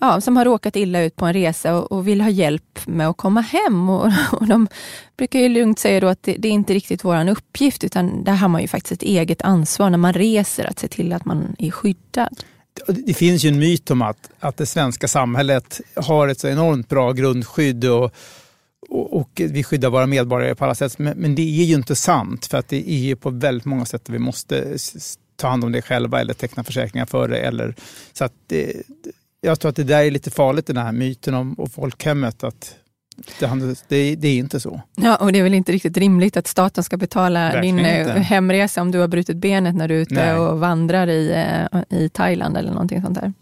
ja, 0.00 0.20
som 0.20 0.36
har 0.36 0.44
råkat 0.44 0.76
illa 0.76 1.02
ut 1.02 1.16
på 1.16 1.26
en 1.26 1.32
resa 1.32 1.76
och, 1.76 1.92
och 1.92 2.08
vill 2.08 2.20
ha 2.20 2.28
hjälp 2.28 2.86
med 2.86 3.08
att 3.08 3.16
komma 3.16 3.40
hem. 3.40 3.90
Och, 3.90 4.06
och 4.32 4.46
de 4.46 4.68
brukar 5.16 5.38
ju 5.38 5.48
lugnt 5.48 5.78
säga 5.78 6.00
då 6.00 6.06
att 6.06 6.22
det, 6.22 6.36
det 6.38 6.48
är 6.48 6.52
inte 6.52 6.74
riktigt 6.74 7.04
vår 7.04 7.28
uppgift 7.28 7.84
utan 7.84 8.24
där 8.24 8.34
har 8.34 8.48
man 8.48 8.60
ju 8.62 8.68
faktiskt 8.68 8.92
ett 8.92 9.08
eget 9.08 9.42
ansvar 9.42 9.90
när 9.90 9.98
man 9.98 10.12
reser 10.12 10.64
att 10.70 10.78
se 10.78 10.88
till 10.88 11.12
att 11.12 11.24
man 11.24 11.56
är 11.58 11.70
skyddad. 11.70 12.42
Det 12.86 13.14
finns 13.14 13.44
ju 13.44 13.48
en 13.48 13.58
myt 13.58 13.90
om 13.90 14.02
att, 14.02 14.30
att 14.40 14.56
det 14.56 14.66
svenska 14.66 15.08
samhället 15.08 15.80
har 15.94 16.28
ett 16.28 16.40
så 16.40 16.48
enormt 16.48 16.88
bra 16.88 17.12
grundskydd 17.12 17.84
och, 17.84 18.14
och, 18.88 19.16
och 19.16 19.30
vi 19.34 19.64
skyddar 19.64 19.90
våra 19.90 20.06
medborgare 20.06 20.54
på 20.54 20.64
alla 20.64 20.74
sätt. 20.74 20.98
Men, 20.98 21.18
men, 21.18 21.34
det 21.34 21.42
är 21.42 21.64
ju 21.64 21.74
inte 21.74 21.96
sant 21.96 22.46
för 22.46 22.58
att 22.58 22.68
det 22.68 22.90
är 22.90 23.14
på 23.14 23.30
väldigt 23.30 23.64
många 23.64 23.84
sätt 23.84 24.08
vi 24.08 24.18
måste 24.18 24.76
ta 25.36 25.48
hand 25.48 25.64
om 25.64 25.72
det 25.72 25.82
själva 25.82 26.20
eller 26.20 26.34
teckna 26.34 26.64
försäkringar 26.64 27.06
för 27.06 27.28
det. 27.28 27.38
Eller, 27.38 27.74
så 28.12 28.24
att 28.24 28.32
det, 28.46 28.82
jag 29.40 29.60
tror 29.60 29.68
att 29.68 29.76
det 29.76 29.84
där 29.84 30.04
är 30.04 30.10
lite 30.10 30.30
farligt, 30.30 30.66
den 30.66 30.76
här 30.76 30.92
myten 30.92 31.34
om, 31.34 31.54
om 31.58 31.70
folkhemmet. 31.70 32.44
Att 32.44 32.76
det, 33.88 34.14
det, 34.14 34.28
är 34.28 34.38
inte 34.38 34.60
så. 34.60 34.80
Ja, 34.94 35.16
och 35.16 35.32
det 35.32 35.38
är 35.38 35.42
väl 35.42 35.54
inte 35.54 35.72
riktigt 35.72 35.96
rimligt 35.96 36.36
att 36.36 36.46
staten 36.46 36.84
ska 36.84 36.96
betala 36.96 37.40
Verkligen 37.40 37.76
din 37.76 37.86
inte. 37.86 38.12
Eh, 38.12 38.22
hemresa 38.22 38.80
om 38.80 38.90
du 38.90 38.98
har 38.98 39.08
brutit 39.08 39.36
benet 39.36 39.74
när 39.74 39.88
du 39.88 39.96
är 39.96 40.00
ute 40.00 40.14
Nej. 40.14 40.34
och 40.34 40.60
vandrar 40.60 41.06
i, 41.06 41.32
eh, 41.72 41.98
i 41.98 42.08
Thailand 42.08 42.56
eller 42.56 42.70
någonting 42.70 43.02
sånt 43.02 43.20
där. 43.20 43.32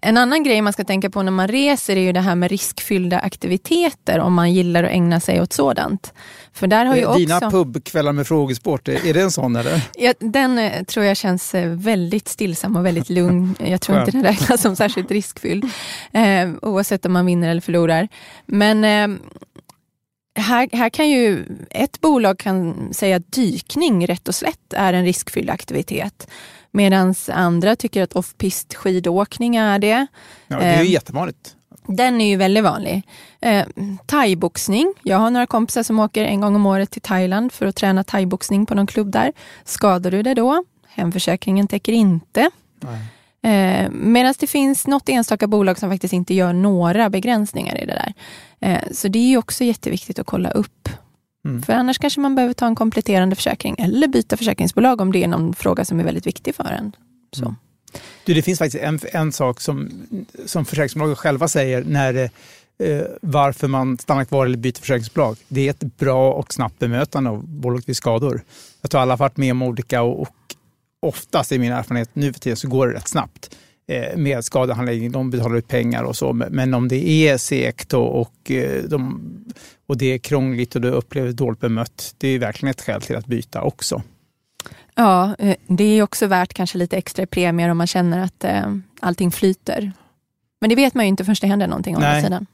En 0.00 0.16
annan 0.16 0.42
grej 0.42 0.62
man 0.62 0.72
ska 0.72 0.84
tänka 0.84 1.10
på 1.10 1.22
när 1.22 1.32
man 1.32 1.48
reser 1.48 1.96
är 1.96 2.00
ju 2.00 2.12
det 2.12 2.20
här 2.20 2.34
med 2.34 2.50
riskfyllda 2.50 3.18
aktiviteter 3.18 4.18
om 4.18 4.34
man 4.34 4.52
gillar 4.52 4.84
att 4.84 4.90
ägna 4.90 5.20
sig 5.20 5.40
åt 5.40 5.52
sådant. 5.52 6.12
För 6.52 6.66
där 6.66 6.84
har 6.84 6.96
ju 6.96 7.06
också... 7.06 7.18
Dina 7.18 7.40
pubkvällar 7.40 8.12
med 8.12 8.26
frågesport, 8.26 8.88
är 8.88 9.14
det 9.14 9.20
en 9.20 9.30
sån 9.30 9.56
eller? 9.56 9.82
Ja, 9.96 10.14
den 10.18 10.58
eh, 10.58 10.84
tror 10.84 11.06
jag 11.06 11.16
känns 11.16 11.54
eh, 11.54 11.68
väldigt 11.68 12.28
stillsam 12.28 12.76
och 12.76 12.86
väldigt 12.86 13.10
lugn. 13.10 13.56
Jag 13.58 13.80
tror 13.80 13.98
inte 13.98 14.10
den 14.10 14.22
räknas 14.22 14.60
som 14.60 14.76
särskilt 14.76 15.10
riskfylld. 15.10 15.64
Eh, 16.12 16.50
oavsett 16.62 17.06
om 17.06 17.12
man 17.12 17.26
vinner 17.26 17.48
eller 17.48 17.60
förlorar. 17.60 18.08
Men 18.46 18.84
eh, 18.84 19.18
här, 20.38 20.68
här 20.72 20.88
kan 20.88 21.08
ju 21.08 21.44
ett 21.70 22.00
bolag 22.00 22.38
kan 22.38 22.88
säga 22.94 23.16
att 23.16 23.32
dykning 23.32 24.06
rätt 24.06 24.28
och 24.28 24.34
slätt 24.34 24.72
är 24.72 24.92
en 24.92 25.04
riskfylld 25.04 25.50
aktivitet. 25.50 26.28
Medan 26.70 27.14
andra 27.28 27.76
tycker 27.76 28.02
att 28.02 28.12
off-pist 28.16 28.74
skidåkning 28.74 29.56
är 29.56 29.78
det. 29.78 30.06
Ja, 30.48 30.58
det 30.58 30.64
är 30.64 30.82
ju 30.82 30.86
Eh, 30.88 30.92
jättevanligt. 30.92 31.54
Den 31.86 32.20
är 32.20 32.28
ju 32.28 32.36
väldigt 32.36 32.64
vanlig. 32.64 33.02
Eh, 33.40 33.66
thaiboxning. 34.06 34.94
Jag 35.02 35.18
har 35.18 35.30
några 35.30 35.46
kompisar 35.46 35.82
som 35.82 36.00
åker 36.00 36.24
en 36.24 36.40
gång 36.40 36.56
om 36.56 36.66
året 36.66 36.90
till 36.90 37.02
Thailand 37.02 37.52
för 37.52 37.66
att 37.66 37.76
träna 37.76 38.04
thaiboxning 38.04 38.66
på 38.66 38.74
någon 38.74 38.86
klubb 38.86 39.12
där. 39.12 39.32
Skadar 39.64 40.10
du 40.10 40.22
dig 40.22 40.34
då? 40.34 40.64
Hemförsäkringen 40.88 41.68
täcker 41.68 41.92
inte. 41.92 42.50
Eh, 43.42 43.90
Medan 43.90 44.34
det 44.38 44.46
finns 44.46 44.86
något 44.86 45.08
enstaka 45.08 45.46
bolag 45.46 45.78
som 45.78 45.90
faktiskt 45.90 46.12
inte 46.14 46.34
gör 46.34 46.52
några 46.52 47.10
begränsningar 47.10 47.82
i 47.82 47.86
det 47.86 47.94
där. 47.94 48.12
Eh, 48.60 48.82
så 48.92 49.08
det 49.08 49.18
är 49.18 49.28
ju 49.28 49.36
också 49.36 49.64
jätteviktigt 49.64 50.18
att 50.18 50.26
kolla 50.26 50.50
upp. 50.50 50.88
Mm. 51.44 51.62
För 51.62 51.72
annars 51.72 51.98
kanske 51.98 52.20
man 52.20 52.34
behöver 52.34 52.54
ta 52.54 52.66
en 52.66 52.74
kompletterande 52.74 53.36
försäkring 53.36 53.76
eller 53.78 54.08
byta 54.08 54.36
försäkringsbolag 54.36 55.00
om 55.00 55.12
det 55.12 55.24
är 55.24 55.28
någon 55.28 55.54
fråga 55.54 55.84
som 55.84 56.00
är 56.00 56.04
väldigt 56.04 56.26
viktig 56.26 56.54
för 56.54 56.64
en. 56.64 56.96
Så. 57.32 57.44
Mm. 57.44 57.56
Du, 58.24 58.34
det 58.34 58.42
finns 58.42 58.58
faktiskt 58.58 58.84
en, 58.84 59.00
en 59.12 59.32
sak 59.32 59.60
som, 59.60 59.90
som 60.46 60.64
försäkringsbolagen 60.64 61.16
själva 61.16 61.48
säger 61.48 61.84
när 61.84 62.14
eh, 62.14 63.02
varför 63.22 63.68
man 63.68 63.98
stannar 63.98 64.24
kvar 64.24 64.46
eller 64.46 64.58
byter 64.58 64.80
försäkringsbolag. 64.80 65.36
Det 65.48 65.66
är 65.66 65.70
ett 65.70 65.96
bra 65.96 66.32
och 66.32 66.52
snabbt 66.52 66.78
bemötande 66.78 67.30
av 67.30 67.48
bolaget 67.48 67.88
vid 67.88 67.96
skador. 67.96 68.42
Jag 68.80 68.90
tror 68.90 69.00
alla 69.00 69.12
har 69.12 69.18
varit 69.18 69.36
med 69.36 69.52
om 69.52 69.62
olika 69.62 70.02
och, 70.02 70.20
och 70.20 70.28
oftast 71.00 71.52
i 71.52 71.58
min 71.58 71.72
erfarenhet 71.72 72.10
nu 72.12 72.32
för 72.32 72.40
tiden 72.40 72.56
så 72.56 72.68
går 72.68 72.86
det 72.86 72.94
rätt 72.94 73.08
snabbt 73.08 73.56
med 74.16 74.44
skadehandläggning. 74.44 75.12
De 75.12 75.30
betalar 75.30 75.56
ut 75.56 75.68
pengar 75.68 76.02
och 76.02 76.16
så. 76.16 76.32
Men 76.32 76.74
om 76.74 76.88
det 76.88 77.08
är 77.08 77.38
segt 77.38 77.94
och, 77.94 78.20
och, 78.20 78.50
eh, 78.50 78.82
de, 78.82 79.20
och 79.86 79.98
det 79.98 80.06
är 80.06 80.18
krångligt 80.18 80.74
och 80.74 80.80
du 80.80 80.88
upplever 80.88 81.32
dåligt 81.32 81.60
bemött, 81.60 82.14
det 82.18 82.28
är 82.28 82.38
verkligen 82.38 82.70
ett 82.70 82.80
skäl 82.80 83.02
till 83.02 83.16
att 83.16 83.26
byta 83.26 83.62
också. 83.62 84.02
Ja, 84.94 85.34
eh, 85.38 85.56
det 85.66 85.84
är 85.84 86.02
också 86.02 86.26
värt 86.26 86.54
kanske 86.54 86.78
lite 86.78 86.96
extra 86.96 87.26
premier 87.26 87.68
om 87.68 87.78
man 87.78 87.86
känner 87.86 88.24
att 88.24 88.44
eh, 88.44 88.74
allting 89.00 89.30
flyter. 89.30 89.92
Men 90.60 90.70
det 90.70 90.76
vet 90.76 90.94
man 90.94 91.04
ju 91.04 91.08
inte 91.08 91.24
förrän 91.24 91.36
det 91.40 91.46
händer 91.46 91.66
någonting 91.66 91.96
å 91.96 91.98
andra 91.98 92.22
sidan. 92.22 92.46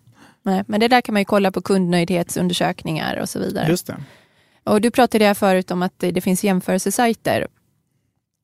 Nej, 0.43 0.64
men 0.67 0.81
det 0.81 0.88
där 0.88 1.00
kan 1.00 1.12
man 1.12 1.21
ju 1.21 1.25
kolla 1.25 1.53
på 1.53 1.62
kundnöjdhetsundersökningar 1.62 3.17
och 3.17 3.29
så 3.29 3.38
vidare. 3.38 3.69
Just 3.69 3.87
det. 3.87 3.97
Och 4.64 4.81
du 4.81 4.91
pratade 4.91 5.25
här 5.25 5.35
förut 5.35 5.71
om 5.71 5.83
att 5.83 5.93
det 5.99 6.21
finns 6.21 6.45
jämförelsesajter. 6.45 7.47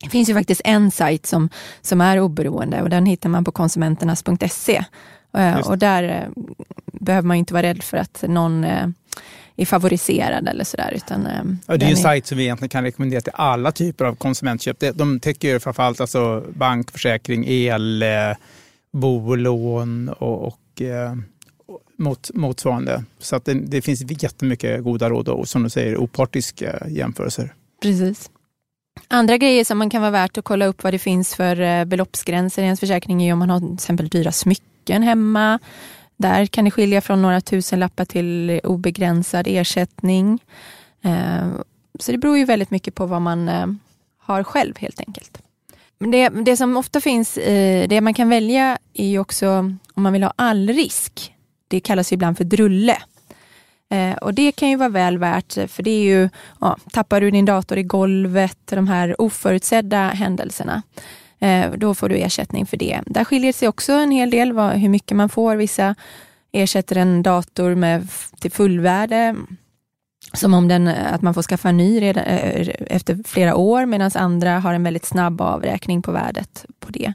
Det 0.03 0.09
finns 0.09 0.29
ju 0.29 0.33
faktiskt 0.33 0.61
en 0.63 0.91
sajt 0.91 1.25
som, 1.25 1.49
som 1.81 2.01
är 2.01 2.19
oberoende 2.19 2.81
och 2.81 2.89
den 2.89 3.05
hittar 3.05 3.29
man 3.29 3.43
på 3.43 3.51
konsumenternas.se. 3.51 4.83
Eh. 5.37 5.67
Och 5.67 5.77
där 5.77 6.03
eh, 6.03 6.43
behöver 6.85 7.27
man 7.27 7.37
inte 7.37 7.53
vara 7.53 7.63
rädd 7.63 7.83
för 7.83 7.97
att 7.97 8.23
någon 8.27 8.63
eh, 8.63 8.87
är 9.55 9.65
favoriserad 9.65 10.47
eller 10.47 10.63
sådär. 10.63 10.93
Utan, 10.95 11.27
Ja, 11.67 11.77
det 11.77 11.85
är 11.85 11.87
ju 11.87 11.91
en 11.91 11.97
sajt 11.97 12.27
som 12.27 12.37
vi 12.37 12.43
egentligen 12.43 12.69
kan 12.69 12.83
rekommendera 12.83 13.21
till 13.21 13.33
alla 13.35 13.71
typer 13.71 14.05
av 14.05 14.15
konsumentköp. 14.15 14.83
De 14.93 15.19
täcker 15.19 15.47
ju 15.47 15.59
framförallt 15.59 16.01
alltså 16.01 16.43
bank, 16.53 16.91
försäkring, 16.91 17.45
el, 17.47 18.03
bolån 18.91 20.09
och, 20.09 20.47
och 20.47 20.81
mot, 21.97 22.31
motsvarande. 22.33 23.03
Så 23.19 23.35
att 23.35 23.45
det, 23.45 23.53
det 23.53 23.81
finns 23.81 24.23
jättemycket 24.23 24.83
goda 24.83 25.09
råd 25.09 25.27
och 25.27 25.47
som 25.47 25.63
du 25.63 25.69
säger 25.69 25.97
opartiska 25.97 26.87
jämförelser. 26.87 27.53
Precis. 27.81 28.29
Andra 29.07 29.37
grejer 29.37 29.63
som 29.63 29.77
man 29.77 29.89
kan 29.89 30.01
vara 30.01 30.11
värt 30.11 30.37
att 30.37 30.45
kolla 30.45 30.65
upp 30.65 30.83
vad 30.83 30.93
det 30.93 30.99
finns 30.99 31.35
för 31.35 31.61
eh, 31.61 31.85
beloppsgränser 31.85 32.61
i 32.61 32.65
ens 32.65 32.79
försäkring 32.79 33.23
är 33.23 33.33
om 33.33 33.39
man 33.39 33.49
har 33.49 33.59
till 33.59 33.73
exempel 33.73 34.07
dyra 34.07 34.31
smycken 34.31 35.03
hemma. 35.03 35.59
Där 36.17 36.45
kan 36.45 36.65
det 36.65 36.71
skilja 36.71 37.01
från 37.01 37.21
några 37.21 37.41
tusenlappar 37.41 38.05
till 38.05 38.61
obegränsad 38.63 39.47
ersättning. 39.49 40.39
Eh, 41.01 41.47
så 41.99 42.11
det 42.11 42.17
beror 42.17 42.37
ju 42.37 42.45
väldigt 42.45 42.71
mycket 42.71 42.95
på 42.95 43.05
vad 43.05 43.21
man 43.21 43.49
eh, 43.49 43.67
har 44.17 44.43
själv 44.43 44.77
helt 44.77 44.99
enkelt. 44.99 45.41
Men 45.97 46.11
det, 46.11 46.29
det 46.29 46.57
som 46.57 46.77
ofta 46.77 47.01
finns, 47.01 47.33
det 47.87 48.01
man 48.01 48.13
kan 48.13 48.29
välja 48.29 48.77
är 48.93 49.07
ju 49.07 49.19
också 49.19 49.49
om 49.93 50.03
man 50.03 50.13
vill 50.13 50.23
ha 50.23 50.33
all 50.35 50.69
risk. 50.69 51.33
Det 51.67 51.79
kallas 51.79 52.13
ibland 52.13 52.37
för 52.37 52.43
drulle. 52.43 52.97
Eh, 53.91 54.13
och 54.13 54.33
det 54.33 54.51
kan 54.51 54.69
ju 54.69 54.75
vara 54.75 54.89
väl 54.89 55.17
värt, 55.17 55.53
för 55.53 55.83
det 55.83 55.91
är 55.91 56.03
ju, 56.03 56.29
ja, 56.59 56.77
tappar 56.93 57.21
du 57.21 57.31
din 57.31 57.45
dator 57.45 57.77
i 57.77 57.83
golvet, 57.83 58.57
de 58.65 58.87
här 58.87 59.21
oförutsedda 59.21 60.07
händelserna, 60.07 60.81
eh, 61.39 61.71
då 61.71 61.95
får 61.95 62.09
du 62.09 62.15
ersättning 62.15 62.65
för 62.65 62.77
det. 62.77 63.01
Där 63.05 63.23
skiljer 63.23 63.47
det 63.47 63.57
sig 63.57 63.67
också 63.67 63.93
en 63.93 64.11
hel 64.11 64.29
del 64.29 64.53
vad, 64.53 64.71
hur 64.71 64.89
mycket 64.89 65.17
man 65.17 65.29
får. 65.29 65.55
Vissa 65.55 65.95
ersätter 66.51 66.95
en 66.95 67.23
dator 67.23 67.75
med, 67.75 68.07
till 68.39 68.51
fullvärde, 68.51 69.35
som 70.33 70.53
om 70.53 70.67
den, 70.67 70.87
eh, 70.87 71.13
att 71.13 71.21
man 71.21 71.33
får 71.33 71.43
skaffa 71.43 71.69
en 71.69 71.77
ny 71.77 72.01
redan, 72.01 72.23
eh, 72.23 72.69
efter 72.87 73.19
flera 73.27 73.55
år, 73.55 73.85
medan 73.85 74.11
andra 74.15 74.59
har 74.59 74.73
en 74.73 74.83
väldigt 74.83 75.05
snabb 75.05 75.41
avräkning 75.41 76.01
på 76.01 76.11
värdet 76.11 76.65
på 76.79 76.91
det. 76.91 77.13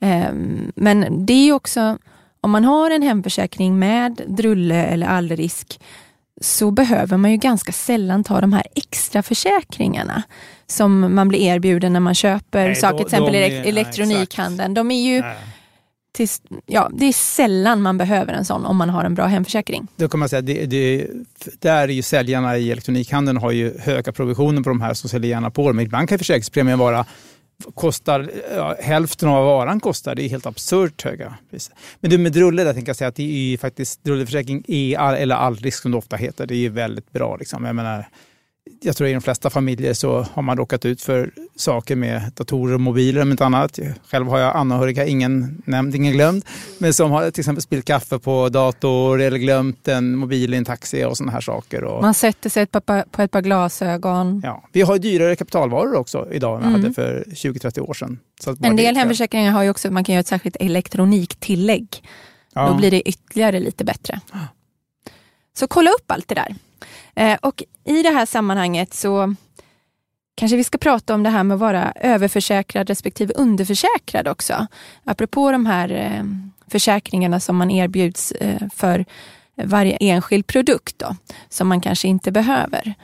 Ehm, 0.00 0.72
men 0.76 1.26
det 1.26 1.32
är 1.32 1.44
ju 1.44 1.52
också, 1.52 1.98
om 2.44 2.50
man 2.50 2.64
har 2.64 2.90
en 2.90 3.02
hemförsäkring 3.02 3.78
med 3.78 4.20
drulle 4.26 4.84
eller 4.84 5.06
allrisk 5.06 5.80
så 6.40 6.70
behöver 6.70 7.16
man 7.16 7.30
ju 7.30 7.36
ganska 7.36 7.72
sällan 7.72 8.24
ta 8.24 8.40
de 8.40 8.52
här 8.52 8.62
extra 8.74 9.22
försäkringarna 9.22 10.22
som 10.66 11.14
man 11.14 11.28
blir 11.28 11.38
erbjuden 11.40 11.92
när 11.92 12.00
man 12.00 12.14
köper 12.14 12.64
Nej, 12.66 12.74
saker, 12.74 12.92
då- 12.92 12.98
till 12.98 13.06
exempel 13.06 13.34
i 13.34 13.38
är- 13.38 13.42
elek- 13.48 13.60
nej, 13.60 13.68
elektronikhandeln. 13.68 14.74
De 14.74 14.90
är 14.90 15.02
ju 15.02 15.20
Nej. 15.20 15.36
till, 16.12 16.28
ja, 16.66 16.90
det 16.94 17.06
är 17.06 17.12
sällan 17.12 17.82
man 17.82 17.98
behöver 17.98 18.32
en 18.32 18.44
sån 18.44 18.64
om 18.66 18.76
man 18.76 18.90
har 18.90 19.04
en 19.04 19.14
bra 19.14 19.26
hemförsäkring. 19.26 19.86
Då 19.96 20.08
kan 20.08 20.20
man 20.20 20.28
säga 20.28 20.42
det, 20.42 20.66
det, 20.66 21.06
där 21.60 21.82
är 21.82 21.92
ju 21.92 22.02
säljarna 22.02 22.58
i 22.58 22.70
elektronikhandeln 22.72 23.36
har 23.38 23.50
ju 23.50 23.78
höga 23.78 24.12
provisioner 24.12 24.62
på 24.62 24.68
de 24.68 24.80
här 24.80 24.94
som 24.94 25.08
säljer 25.10 25.30
gärna 25.30 25.50
på 25.50 25.66
dem. 25.68 25.76
Men 25.76 25.84
ibland 25.84 26.08
kan 26.08 26.18
försäkringspremien 26.18 26.78
vara 26.78 27.04
kostar 27.74 28.30
ja, 28.56 28.76
hälften 28.80 29.28
av 29.28 29.34
vad 29.34 29.44
varan 29.44 29.80
kostar. 29.80 30.14
Det 30.14 30.22
är 30.22 30.28
helt 30.28 30.46
absurt 30.46 31.02
höga 31.02 31.34
priser. 31.50 31.74
Men 32.00 32.10
du 32.10 32.18
med 32.18 32.32
drulle, 32.32 32.64
där 32.64 32.74
tänker 32.74 32.88
jag 32.88 32.96
säga 32.96 33.08
att 33.08 33.16
det 33.16 33.22
är 33.22 33.50
ju 33.50 33.58
faktiskt 33.58 34.04
drulleförsäkring 34.04 34.64
är 34.68 34.98
all, 34.98 35.14
eller 35.14 35.34
allrisk 35.34 35.82
som 35.82 35.90
det 35.90 35.98
ofta 35.98 36.16
heter. 36.16 36.46
Det 36.46 36.54
är 36.54 36.58
ju 36.58 36.68
väldigt 36.68 37.12
bra. 37.12 37.36
Liksom. 37.36 37.64
Jag 37.64 37.76
menar, 37.76 38.08
jag 38.82 38.96
tror 38.96 39.08
i 39.08 39.12
de 39.12 39.20
flesta 39.20 39.50
familjer 39.50 39.94
så 39.94 40.26
har 40.32 40.42
man 40.42 40.56
råkat 40.56 40.84
ut 40.84 41.02
för 41.02 41.32
saker 41.56 41.96
med 41.96 42.32
datorer 42.36 42.74
och 42.74 42.80
mobiler 42.80 43.22
om 43.22 43.30
inte 43.30 43.44
annat. 43.46 43.78
Själv 44.10 44.26
har 44.26 44.38
jag 44.38 44.56
anhöriga, 44.56 45.06
ingen 45.06 45.62
nämnd, 45.66 45.94
ingen 45.94 46.12
glömd, 46.12 46.44
men 46.78 46.94
som 46.94 47.10
har 47.10 47.30
till 47.30 47.40
exempel 47.40 47.62
spillt 47.62 47.84
kaffe 47.84 48.18
på 48.18 48.48
dator 48.48 49.20
eller 49.20 49.38
glömt 49.38 49.88
en 49.88 50.16
mobil 50.16 50.54
i 50.54 50.56
en 50.56 50.64
taxi 50.64 51.04
och 51.04 51.16
sådana 51.16 51.32
här 51.32 51.40
saker. 51.40 51.84
Och, 51.84 52.02
Man 52.02 52.14
sätter 52.14 52.50
sig 52.50 52.66
på 52.66 52.78
ett 53.18 53.30
par 53.30 53.40
glasögon. 53.40 54.40
ja. 54.44 54.68
Vi 54.72 54.82
har 54.82 54.98
dyrare 54.98 55.36
kapitalvaror 55.36 55.94
också 55.94 56.28
idag 56.32 56.56
än 56.56 56.62
vi 56.62 56.68
Mm. 56.68 56.82
hade 56.82 56.94
för 56.94 57.24
20-30 57.34 57.80
år 57.80 57.94
sedan. 57.94 58.18
En 58.62 58.76
del 58.76 58.96
hemförsäkringar 58.96 59.52
har 59.52 59.62
ju 59.62 59.70
också, 59.70 59.90
man 59.90 60.04
kan 60.04 60.14
göra 60.14 60.20
ett 60.20 60.26
särskilt 60.26 60.56
elektroniktillägg. 60.60 61.88
Ja. 62.54 62.68
Då 62.68 62.74
blir 62.74 62.90
det 62.90 63.08
ytterligare 63.08 63.60
lite 63.60 63.84
bättre. 63.84 64.20
Så 65.56 65.66
kolla 65.66 65.90
upp 65.90 66.10
allt 66.10 66.28
det 66.28 66.34
där. 66.34 66.54
Eh, 67.16 67.38
och 67.42 67.62
i 67.84 68.02
det 68.02 68.10
här 68.10 68.26
sammanhanget 68.26 68.94
så 68.94 69.34
kanske 70.34 70.56
vi 70.56 70.64
ska 70.64 70.78
prata 70.78 71.14
om 71.14 71.22
det 71.22 71.30
här 71.30 71.44
med 71.44 71.54
att 71.54 71.60
vara 71.60 71.92
överförsäkrad 72.00 72.88
respektive 72.88 73.34
underförsäkrad 73.34 74.28
också. 74.28 74.66
Apropå 75.04 75.52
de 75.52 75.66
här 75.66 75.90
eh, 75.90 76.24
försäkringarna 76.66 77.40
som 77.40 77.56
man 77.56 77.70
erbjuds 77.70 78.32
eh, 78.32 78.68
för 78.74 79.04
varje 79.56 79.96
enskild 80.00 80.46
produkt 80.46 80.98
då, 80.98 81.16
som 81.48 81.68
man 81.68 81.80
kanske 81.80 82.08
inte 82.08 82.32
behöver. 82.32 82.94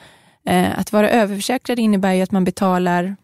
Eh, 0.44 0.78
att 0.78 0.92
vara 0.92 1.10
överförsäkrad 1.10 1.78
innebär 1.78 2.12
ju 2.12 2.22
att 2.22 2.32
man 2.32 2.44
betalar 2.44 3.16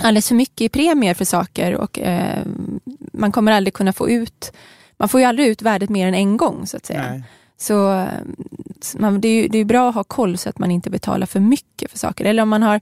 alldeles 0.00 0.28
för 0.28 0.34
mycket 0.34 0.60
i 0.60 0.68
premier 0.68 1.14
för 1.14 1.24
saker 1.24 1.74
och 1.74 1.98
man 3.12 3.32
kommer 3.32 3.52
aldrig 3.52 3.74
kunna 3.74 3.92
få 3.92 4.10
ut, 4.10 4.52
man 4.96 5.08
får 5.08 5.20
ju 5.20 5.26
aldrig 5.26 5.48
ut 5.48 5.62
värdet 5.62 5.90
mer 5.90 6.08
än 6.08 6.14
en 6.14 6.36
gång 6.36 6.66
så 6.66 6.76
att 6.76 6.86
säga. 6.86 7.10
Nej. 7.10 7.22
Så 7.64 8.08
man, 8.98 9.20
det, 9.20 9.28
är 9.28 9.42
ju, 9.42 9.48
det 9.48 9.58
är 9.58 9.64
bra 9.64 9.88
att 9.88 9.94
ha 9.94 10.04
koll 10.04 10.38
så 10.38 10.48
att 10.48 10.58
man 10.58 10.70
inte 10.70 10.90
betalar 10.90 11.26
för 11.26 11.40
mycket 11.40 11.90
för 11.90 11.98
saker. 11.98 12.24
Eller 12.24 12.42
om 12.42 12.48
man 12.48 12.62
har 12.62 12.80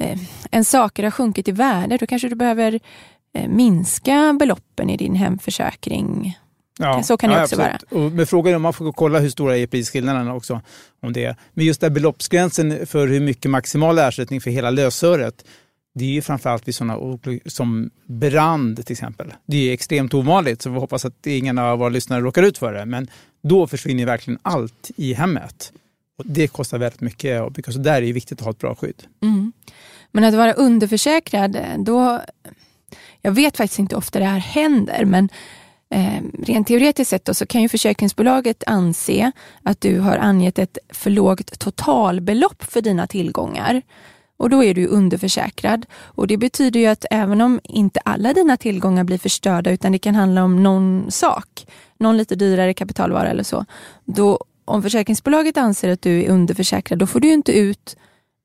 eh, 0.00 0.18
en 0.50 0.64
saker 0.64 1.02
har 1.02 1.10
sjunkit 1.10 1.48
i 1.48 1.52
värde, 1.52 1.96
då 1.96 2.06
kanske 2.06 2.28
du 2.28 2.34
behöver 2.34 2.80
eh, 3.34 3.48
minska 3.48 4.36
beloppen 4.38 4.90
i 4.90 4.96
din 4.96 5.14
hemförsäkring. 5.14 6.38
Ja, 6.78 7.02
Så 7.02 7.16
kan 7.16 7.30
det 7.30 7.36
ja, 7.36 7.42
också 7.42 7.62
absolut. 7.62 7.82
Och 7.92 8.12
med 8.12 8.28
frågan 8.28 8.52
är 8.52 8.56
om 8.56 8.62
man 8.62 8.72
får 8.72 8.92
kolla 8.92 9.18
hur 9.18 9.30
stora 9.30 9.56
är 9.56 9.66
prisskillnaderna 9.66 10.34
också. 10.34 10.60
Om 11.02 11.12
det. 11.12 11.36
Men 11.54 11.66
just 11.66 11.80
där 11.80 11.90
beloppsgränsen 11.90 12.86
för 12.86 13.08
hur 13.08 13.20
mycket 13.20 13.50
maximal 13.50 13.98
ersättning 13.98 14.40
för 14.40 14.50
hela 14.50 14.70
lösöret, 14.70 15.44
det 15.94 16.04
är 16.04 16.08
ju 16.08 16.22
framförallt 16.22 16.68
vid 16.68 16.74
sådana 16.74 17.18
som 17.46 17.90
brand 18.06 18.86
till 18.86 18.92
exempel. 18.92 19.34
Det 19.46 19.56
är 19.56 19.60
ju 19.60 19.72
extremt 19.72 20.14
ovanligt 20.14 20.62
så 20.62 20.70
vi 20.70 20.78
hoppas 20.78 21.04
att 21.04 21.26
ingen 21.26 21.58
av 21.58 21.78
våra 21.78 21.88
lyssnare 21.88 22.20
råkar 22.20 22.42
ut 22.42 22.58
för 22.58 22.72
det. 22.72 22.86
Men 22.86 23.08
då 23.42 23.66
försvinner 23.66 24.06
verkligen 24.06 24.38
allt 24.42 24.90
i 24.96 25.14
hemmet. 25.14 25.72
Och 26.18 26.24
det 26.26 26.48
kostar 26.48 26.78
väldigt 26.78 27.00
mycket 27.00 27.42
och 27.42 27.72
så 27.72 27.78
där 27.78 27.94
är 27.94 28.00
det 28.00 28.12
viktigt 28.12 28.38
att 28.38 28.44
ha 28.44 28.50
ett 28.50 28.58
bra 28.58 28.74
skydd. 28.74 29.02
Mm. 29.22 29.52
Men 30.10 30.24
att 30.24 30.34
vara 30.34 30.52
underförsäkrad, 30.52 31.56
eh, 31.56 31.78
då... 31.78 32.20
Jag 33.24 33.32
vet 33.32 33.56
faktiskt 33.56 33.78
inte 33.78 33.96
ofta 33.96 34.18
det 34.18 34.24
här 34.24 34.38
händer, 34.38 35.04
men 35.04 35.28
Eh, 35.94 36.22
rent 36.42 36.66
teoretiskt 36.66 37.10
sett 37.10 37.24
då, 37.24 37.34
så 37.34 37.46
kan 37.46 37.62
ju 37.62 37.68
försäkringsbolaget 37.68 38.64
anse 38.66 39.32
att 39.62 39.80
du 39.80 39.98
har 39.98 40.16
angett 40.16 40.58
ett 40.58 40.78
för 40.88 41.10
lågt 41.10 41.58
totalbelopp 41.58 42.62
för 42.62 42.80
dina 42.80 43.06
tillgångar. 43.06 43.82
Och 44.36 44.50
då 44.50 44.64
är 44.64 44.74
du 44.74 44.86
underförsäkrad. 44.86 45.86
Och 45.94 46.26
det 46.26 46.36
betyder 46.36 46.80
ju 46.80 46.86
att 46.86 47.04
även 47.10 47.40
om 47.40 47.60
inte 47.64 48.00
alla 48.00 48.32
dina 48.32 48.56
tillgångar 48.56 49.04
blir 49.04 49.18
förstörda 49.18 49.70
utan 49.70 49.92
det 49.92 49.98
kan 49.98 50.14
handla 50.14 50.44
om 50.44 50.62
någon 50.62 51.10
sak, 51.10 51.66
någon 52.02 52.16
lite 52.16 52.34
dyrare 52.34 52.74
kapitalvara 52.74 53.28
eller 53.28 53.42
så. 53.42 53.64
Då, 54.04 54.44
om 54.64 54.82
försäkringsbolaget 54.82 55.56
anser 55.56 55.88
att 55.88 56.02
du 56.02 56.22
är 56.22 56.28
underförsäkrad, 56.28 56.98
då 56.98 57.06
får 57.06 57.20
du 57.20 57.32
inte 57.32 57.52
ut 57.52 57.96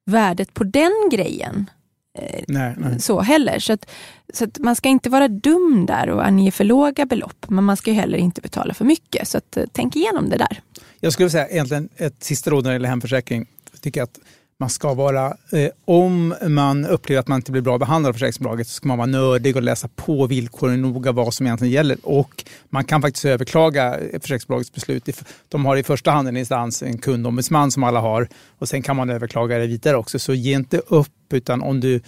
värdet 0.06 0.54
på 0.54 0.64
den 0.64 1.10
grejen 1.12 1.70
Eh, 2.18 2.44
nej, 2.48 2.76
nej. 2.78 3.00
så 3.00 3.22
heller. 3.22 3.60
Så, 3.60 3.74
att, 3.74 3.90
så 4.34 4.44
att 4.44 4.60
man 4.60 4.76
ska 4.76 4.90
inte 4.90 5.10
vara 5.10 5.28
dum 5.28 5.86
där 5.86 6.10
och 6.10 6.26
ange 6.26 6.52
för 6.52 6.64
låga 6.64 7.06
belopp, 7.06 7.46
men 7.50 7.64
man 7.64 7.78
ska 7.78 7.92
heller 7.92 8.18
inte 8.18 8.42
betala 8.42 8.74
för 8.74 8.86
mycket. 8.86 9.28
Så 9.28 9.38
att, 9.38 9.58
eh, 9.58 9.64
tänk 9.72 9.96
igenom 9.96 10.30
det 10.30 10.38
där. 10.38 10.62
Jag 11.00 11.14
skulle 11.14 11.30
säga 11.30 11.48
egentligen 11.48 11.90
ett 11.98 12.24
sista 12.24 12.50
råd 12.50 12.64
när 12.64 12.72
det 12.72 12.76
gäller 12.76 12.90
hemförsäkring. 12.90 13.46
Jag 13.72 13.82
tycker 13.82 14.04
att 14.04 14.20
man 14.60 14.70
ska 14.70 14.94
vara, 14.94 15.26
eh, 15.52 15.70
om 15.86 16.36
man 16.48 16.86
upplever 16.86 17.20
att 17.20 17.28
man 17.28 17.36
inte 17.36 17.52
blir 17.52 17.62
bra 17.62 17.78
behandlad 17.78 18.10
av 18.10 18.14
försäkringsbolaget 18.14 18.68
så 18.68 18.74
ska 18.74 18.88
man 18.88 18.98
vara 18.98 19.06
nördig 19.06 19.56
och 19.56 19.62
läsa 19.62 19.88
på 19.96 20.28
villkoren 20.28 20.82
noga 20.82 21.12
vad 21.12 21.34
som 21.34 21.46
egentligen 21.46 21.74
gäller. 21.74 21.98
Och 22.04 22.46
man 22.70 22.84
kan 22.84 23.02
faktiskt 23.02 23.26
överklaga 23.26 23.98
försäkringsbolagets 24.14 24.74
beslut. 24.74 25.10
De 25.50 25.66
har 25.66 25.78
i 25.78 25.84
första 25.84 26.12
hand 26.12 26.28
en 26.28 26.38
instans, 26.38 26.84
en 26.84 26.98
kundombudsman 26.98 27.72
som 27.72 27.84
alla 27.84 28.00
har 28.00 28.28
och 28.60 28.70
sen 28.70 28.82
kan 28.82 28.96
man 28.96 29.10
överklaga 29.10 29.58
det 29.58 29.68
vidare 29.68 29.98
också. 29.98 30.20
Så 30.20 30.34
ge 30.34 30.54
inte 30.54 30.78
upp 30.78 31.34
utan 31.34 31.62
om 31.62 31.80
du, 31.80 32.02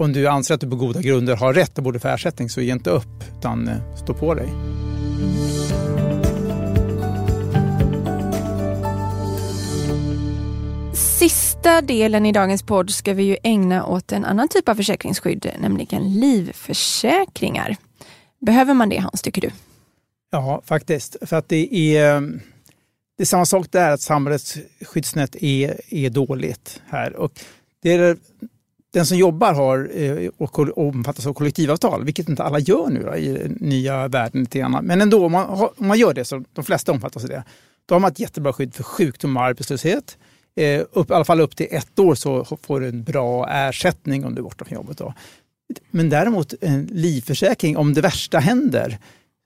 om 0.00 0.12
du 0.12 0.26
anser 0.26 0.54
att 0.54 0.60
du 0.60 0.70
på 0.70 0.76
goda 0.76 1.00
grunder 1.00 1.36
har 1.36 1.54
rätt 1.54 1.78
och 1.78 1.84
borde 1.84 1.98
få 1.98 2.08
ersättning 2.08 2.50
så 2.50 2.60
ge 2.60 2.72
inte 2.72 2.90
upp 2.90 3.24
utan 3.38 3.68
eh, 3.68 3.94
stå 3.94 4.14
på 4.14 4.34
dig. 4.34 4.48
Sista 11.20 11.80
delen 11.82 12.26
i 12.26 12.32
dagens 12.32 12.62
podd 12.62 12.90
ska 12.90 13.14
vi 13.14 13.22
ju 13.22 13.36
ägna 13.42 13.86
åt 13.86 14.12
en 14.12 14.24
annan 14.24 14.48
typ 14.48 14.68
av 14.68 14.74
försäkringsskydd, 14.74 15.50
nämligen 15.58 16.20
livförsäkringar. 16.20 17.76
Behöver 18.46 18.74
man 18.74 18.88
det 18.88 18.98
Hans, 18.98 19.22
tycker 19.22 19.40
du? 19.40 19.50
Ja, 20.30 20.62
faktiskt. 20.64 21.16
För 21.22 21.36
att 21.36 21.48
det 21.48 21.74
är, 21.74 22.16
eh, 22.16 22.20
det 23.16 23.22
är 23.22 23.24
samma 23.24 23.46
sak 23.46 23.66
där, 23.70 23.90
att 23.90 24.00
samhällets 24.00 24.58
skyddsnät 24.80 25.36
är, 25.36 25.80
är 25.94 26.10
dåligt 26.10 26.82
här. 26.88 27.16
Och 27.16 27.40
det 27.82 27.92
är, 27.92 28.16
den 28.92 29.06
som 29.06 29.18
jobbar 29.18 29.54
har 29.54 29.90
eh, 29.94 30.30
och 30.36 30.78
omfattas 30.78 31.26
av 31.26 31.34
kollektivavtal, 31.34 32.04
vilket 32.04 32.28
inte 32.28 32.42
alla 32.42 32.58
gör 32.58 32.88
nu 32.90 33.02
då, 33.02 33.16
i 33.16 33.56
nya 33.60 34.08
världen. 34.08 34.40
Lite 34.40 34.58
grann. 34.58 34.84
Men 34.84 35.00
ändå, 35.00 35.26
om 35.26 35.32
man, 35.32 35.70
om 35.76 35.86
man 35.86 35.98
gör 35.98 36.14
det, 36.14 36.24
så 36.24 36.44
de 36.52 36.64
flesta 36.64 36.92
omfattas 36.92 37.22
av 37.22 37.28
det, 37.28 37.44
då 37.86 37.94
har 37.94 38.00
man 38.00 38.10
ett 38.10 38.20
jättebra 38.20 38.52
skydd 38.52 38.74
för 38.74 38.82
sjukdom 38.82 39.36
och 39.36 39.42
arbetslöshet. 39.42 40.18
Eh, 40.56 40.84
upp, 40.92 41.10
I 41.10 41.14
alla 41.14 41.24
fall 41.24 41.40
upp 41.40 41.56
till 41.56 41.66
ett 41.70 41.98
år 41.98 42.14
så 42.14 42.44
får 42.62 42.80
du 42.80 42.88
en 42.88 43.02
bra 43.02 43.48
ersättning 43.48 44.24
om 44.24 44.34
du 44.34 44.38
är 44.38 44.42
borta 44.42 44.64
från 44.64 44.76
jobbet. 44.76 44.98
Då. 44.98 45.14
Men 45.90 46.08
däremot 46.08 46.54
en 46.60 46.84
livförsäkring, 46.92 47.76
om 47.76 47.94
det 47.94 48.00
värsta 48.00 48.38
händer, 48.38 48.98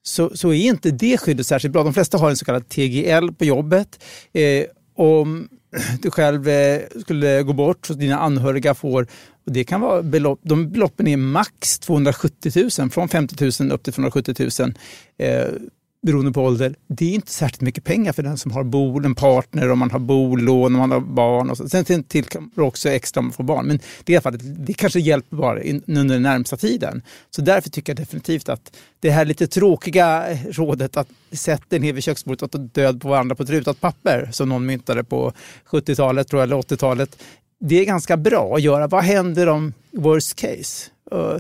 så, 0.03 0.37
så 0.37 0.53
är 0.53 0.67
inte 0.67 0.91
det 0.91 1.19
skyddet 1.19 1.47
särskilt 1.47 1.73
bra. 1.73 1.83
De 1.83 1.95
flesta 1.95 2.19
har 2.19 2.31
en 2.31 2.37
så 2.37 2.45
kallad 2.45 2.69
TGL 2.69 3.33
på 3.39 3.45
jobbet. 3.45 4.05
Eh, 4.33 4.65
om 4.97 5.49
du 6.03 6.11
själv 6.11 6.49
eh, 6.49 6.83
skulle 7.01 7.43
gå 7.43 7.53
bort 7.53 7.87
så 7.87 7.95
dina 7.95 8.19
anhöriga 8.19 8.75
får, 8.75 9.07
och 9.47 9.53
det 9.53 9.65
kan 9.65 9.81
vara 9.81 10.03
belopp, 10.03 10.41
de 10.43 10.71
beloppen 10.71 11.07
är 11.07 11.17
max 11.17 11.79
270 11.79 12.71
000, 12.79 12.91
från 12.91 13.09
50 13.09 13.63
000 13.63 13.73
upp 13.73 13.83
till 13.83 13.93
270 13.93 14.51
000. 14.61 14.75
Eh, 15.19 15.47
beroende 16.05 16.33
på 16.33 16.43
ålder, 16.43 16.75
det 16.87 17.05
är 17.05 17.15
inte 17.15 17.33
särskilt 17.33 17.61
mycket 17.61 17.85
pengar 17.85 18.13
för 18.13 18.23
den 18.23 18.39
som 18.39 18.53
har 18.53 18.65
bol, 18.65 19.05
en 19.05 19.15
partner, 19.15 19.71
om 19.71 19.79
man 19.79 19.91
har 19.91 19.99
bolån, 19.99 20.75
om 20.75 20.81
man 20.81 20.91
har 20.91 21.01
barn. 21.01 21.51
Och 21.51 21.57
så. 21.57 21.69
Sen 21.69 22.05
tillkommer 22.05 22.61
också 22.61 22.89
extra 22.89 23.19
om 23.19 23.25
man 23.25 23.33
får 23.33 23.45
barn. 23.45 23.67
Men 23.67 23.79
det, 24.05 24.15
är 24.15 24.21
fall, 24.21 24.39
det 24.41 24.73
kanske 24.73 25.01
hjälper 25.01 25.37
bara 25.37 25.61
under 25.87 26.15
den 26.15 26.23
närmsta 26.23 26.57
tiden. 26.57 27.03
Så 27.31 27.43
därför 27.43 27.71
tycker 27.71 27.93
jag 27.93 27.97
definitivt 27.97 28.49
att 28.49 28.77
det 29.01 29.11
här 29.11 29.25
lite 29.25 29.47
tråkiga 29.47 30.31
eh, 30.31 30.39
rådet 30.51 30.97
att 30.97 31.09
sätta 31.33 31.79
ner 31.79 31.93
vid 31.93 32.05
köksbordet 32.05 32.43
och 32.43 32.51
ta 32.51 32.59
död 32.59 33.01
på 33.01 33.09
varandra 33.09 33.35
på 33.35 33.43
ett 33.43 33.51
rutat 33.51 33.81
papper, 33.81 34.29
som 34.33 34.49
någon 34.49 34.67
myntade 34.67 35.05
på 35.05 35.33
70-talet 35.71 36.29
tror 36.29 36.43
jag, 36.43 36.47
eller 36.47 36.57
80-talet. 36.57 37.23
Det 37.61 37.81
är 37.81 37.85
ganska 37.85 38.17
bra 38.17 38.55
att 38.55 38.63
göra. 38.63 38.87
Vad 38.87 39.05
händer 39.05 39.49
om 39.49 39.73
worst 39.93 40.35
case? 40.37 40.91
Eh, 41.13 41.37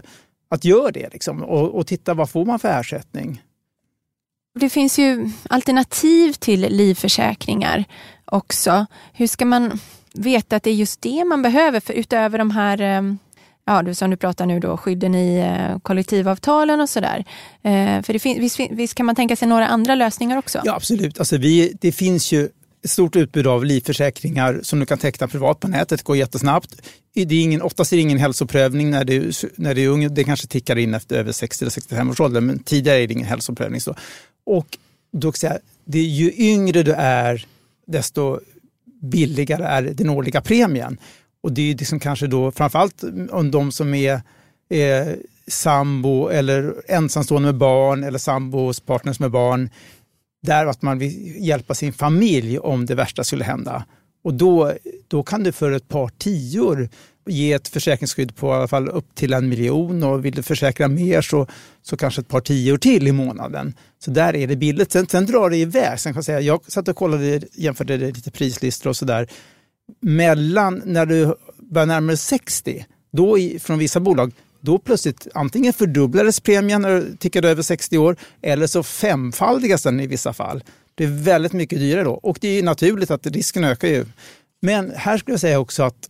att 0.48 0.64
göra 0.64 0.90
det 0.90 1.08
liksom, 1.12 1.42
och, 1.42 1.74
och 1.74 1.86
titta 1.86 2.14
vad 2.14 2.30
får 2.30 2.44
man 2.44 2.58
för 2.58 2.80
ersättning. 2.80 3.42
Det 4.60 4.68
finns 4.70 4.98
ju 4.98 5.30
alternativ 5.50 6.32
till 6.32 6.60
livförsäkringar 6.60 7.84
också. 8.24 8.86
Hur 9.12 9.26
ska 9.26 9.44
man 9.44 9.80
veta 10.12 10.56
att 10.56 10.62
det 10.62 10.70
är 10.70 10.74
just 10.74 11.02
det 11.02 11.24
man 11.24 11.42
behöver? 11.42 11.80
För 11.80 11.92
utöver 11.92 12.38
de 12.38 12.50
här 12.50 12.80
eh, 12.80 13.02
ja, 13.66 13.94
som 13.94 14.10
du 14.10 14.16
pratar 14.16 14.46
nu 14.46 14.60
då, 14.60 14.76
skydden 14.76 15.14
i 15.14 15.38
eh, 15.38 15.78
kollektivavtalen 15.78 16.80
och 16.80 16.88
sådär. 16.88 17.24
Eh, 17.62 18.02
för 18.02 18.12
det 18.12 18.18
fin- 18.18 18.40
visst, 18.40 18.60
visst, 18.70 18.94
kan 18.94 19.06
man 19.06 19.14
tänka 19.14 19.36
sig 19.36 19.48
några 19.48 19.66
andra 19.66 19.94
lösningar 19.94 20.36
också? 20.36 20.60
Ja, 20.64 20.74
absolut. 20.74 21.18
Alltså 21.18 21.36
vi, 21.36 21.72
det 21.80 21.92
finns 21.92 22.32
ju 22.32 22.48
ett 22.84 22.90
stort 22.90 23.16
utbud 23.16 23.46
av 23.46 23.64
livförsäkringar 23.64 24.60
som 24.62 24.80
du 24.80 24.86
kan 24.86 24.98
teckna 24.98 25.28
privat 25.28 25.60
på 25.60 25.68
nätet. 25.68 25.98
Det 25.98 26.04
går 26.04 26.16
jättesnabbt. 26.16 26.82
Det 27.14 27.20
är 27.20 27.42
ingen, 27.42 27.62
oftast 27.62 27.92
är 27.92 27.96
det 27.96 28.02
ingen 28.02 28.18
hälsoprövning 28.18 28.90
när 28.90 29.04
du, 29.04 29.32
när 29.56 29.74
du 29.74 29.84
är 29.84 29.88
ung. 29.88 30.14
Det 30.14 30.24
kanske 30.24 30.46
tickar 30.46 30.76
in 30.76 30.94
efter 30.94 31.16
över 31.16 31.32
60 31.32 31.64
eller 31.64 31.70
65 31.70 32.10
års 32.10 32.20
ålder, 32.20 32.40
men 32.40 32.58
tidigare 32.58 32.98
är 33.02 33.06
det 33.08 33.14
ingen 33.14 33.26
hälsoprövning. 33.26 33.80
Så. 33.80 33.94
Och 34.46 34.78
då 35.12 35.32
kan 35.32 35.50
jag, 35.50 35.58
det 35.84 35.98
är 35.98 36.02
ju 36.02 36.32
yngre 36.36 36.82
du 36.82 36.92
är, 36.92 37.46
desto 37.86 38.40
billigare 39.02 39.64
är 39.64 39.82
den 39.82 40.10
årliga 40.10 40.40
premien. 40.40 40.98
Och 41.40 41.52
det 41.52 41.70
är 41.70 41.74
liksom 41.74 42.00
kanske 42.00 42.26
då 42.26 42.50
framförallt 42.50 43.04
om 43.30 43.50
de 43.50 43.72
som 43.72 43.94
är, 43.94 44.20
är 44.68 45.16
sambo 45.46 46.28
eller 46.28 46.74
ensamstående 46.88 47.46
med 47.46 47.56
barn 47.58 48.04
eller 48.04 48.18
sambos 48.18 48.80
partners 48.80 49.20
med 49.20 49.30
barn. 49.30 49.70
Där 50.42 50.66
att 50.66 50.82
man 50.82 50.98
vill 50.98 51.44
hjälpa 51.46 51.74
sin 51.74 51.92
familj 51.92 52.58
om 52.58 52.86
det 52.86 52.94
värsta 52.94 53.24
skulle 53.24 53.44
hända. 53.44 53.84
Och 54.24 54.34
då, 54.34 54.72
då 55.08 55.22
kan 55.22 55.42
du 55.42 55.52
för 55.52 55.72
ett 55.72 55.88
par 55.88 56.08
tior 56.08 56.88
ge 57.26 57.52
ett 57.52 57.68
försäkringsskydd 57.68 58.36
på 58.36 58.46
i 58.46 58.50
alla 58.50 58.68
fall 58.68 58.88
upp 58.88 59.14
till 59.14 59.32
en 59.32 59.48
miljon 59.48 60.02
och 60.02 60.24
vill 60.24 60.34
du 60.34 60.42
försäkra 60.42 60.88
mer 60.88 61.22
så, 61.22 61.46
så 61.82 61.96
kanske 61.96 62.20
ett 62.20 62.28
par 62.28 62.40
tior 62.40 62.78
till 62.78 63.08
i 63.08 63.12
månaden. 63.12 63.74
Så 63.98 64.10
där 64.10 64.36
är 64.36 64.46
det 64.46 64.56
billigt. 64.56 64.92
Sen, 64.92 65.06
sen 65.06 65.26
drar 65.26 65.50
det 65.50 65.56
iväg. 65.56 66.00
Sen 66.00 66.12
kan 66.12 66.18
jag, 66.18 66.24
säga, 66.24 66.40
jag 66.40 66.60
satt 66.72 66.88
och 66.88 66.96
kollade, 66.96 67.40
jämförde 67.52 67.96
lite 67.96 68.30
prislistor 68.30 68.90
och 68.90 68.96
sådär. 68.96 69.28
Mellan 70.00 70.82
när 70.84 71.06
du 71.06 71.34
börjar 71.58 71.86
närma 71.86 72.06
dig 72.06 72.16
60, 72.16 72.86
då 73.12 73.38
i, 73.38 73.58
från 73.58 73.78
vissa 73.78 74.00
bolag, 74.00 74.32
då 74.60 74.78
plötsligt 74.78 75.26
antingen 75.34 75.72
fördubblades 75.72 76.40
premien 76.40 76.84
eh, 76.84 76.90
när 76.90 77.00
du 77.00 77.16
tickade 77.16 77.48
över 77.48 77.62
60 77.62 77.98
år 77.98 78.16
eller 78.42 78.66
så 78.66 78.82
femfaldigas 78.82 79.82
den 79.82 80.00
i 80.00 80.06
vissa 80.06 80.32
fall. 80.32 80.64
Det 80.94 81.04
är 81.04 81.08
väldigt 81.08 81.52
mycket 81.52 81.78
dyrare 81.78 82.04
då 82.04 82.12
och 82.12 82.38
det 82.40 82.48
är 82.48 82.62
naturligt 82.62 83.10
att 83.10 83.26
risken 83.26 83.64
ökar 83.64 83.88
ju. 83.88 84.06
Men 84.62 84.92
här 84.96 85.18
skulle 85.18 85.32
jag 85.32 85.40
säga 85.40 85.58
också 85.58 85.82
att 85.82 86.08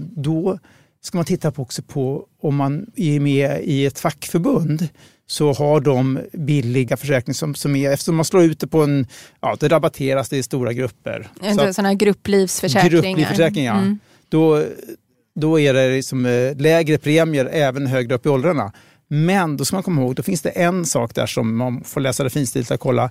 då 0.00 0.58
ska 1.02 1.18
man 1.18 1.24
titta 1.24 1.50
på 1.50 1.62
också 1.62 1.82
på 1.82 2.26
om 2.40 2.56
man 2.56 2.86
är 2.96 3.20
med 3.20 3.60
i 3.64 3.86
ett 3.86 3.98
fackförbund 3.98 4.88
så 5.26 5.52
har 5.52 5.80
de 5.80 6.18
billiga 6.32 6.96
försäkringar 6.96 7.34
som, 7.34 7.54
som 7.54 7.76
är, 7.76 7.90
eftersom 7.90 8.16
man 8.16 8.24
slår 8.24 8.42
ut 8.42 8.60
det 8.60 8.66
på 8.66 8.82
en, 8.82 9.06
ja 9.40 9.56
det 9.60 9.68
rabatteras, 9.68 10.28
det 10.28 10.36
i 10.36 10.42
stora 10.42 10.72
grupper. 10.72 11.28
Sådana 11.40 11.88
här 11.88 11.94
grupplivsförsäkringar. 11.94 13.02
Grupplivförsäkringar, 13.02 13.78
mm. 13.78 13.98
då, 14.28 14.64
då 15.34 15.60
är 15.60 15.74
det 15.74 15.88
liksom 15.96 16.26
eh, 16.26 16.56
lägre 16.56 16.98
premier 16.98 17.48
även 17.52 17.86
högre 17.86 18.14
upp 18.14 18.26
i 18.26 18.28
åldrarna. 18.28 18.72
Men 19.08 19.56
då 19.56 19.64
ska 19.64 19.76
man 19.76 19.82
komma 19.82 20.02
ihåg, 20.02 20.14
då 20.14 20.22
finns 20.22 20.42
det 20.42 20.50
en 20.50 20.86
sak 20.86 21.14
där 21.14 21.26
som 21.26 21.56
man 21.56 21.84
får 21.84 22.00
läsa 22.00 22.24
det 22.24 22.30
finstilt 22.30 22.70
och 22.70 22.80
kolla. 22.80 23.10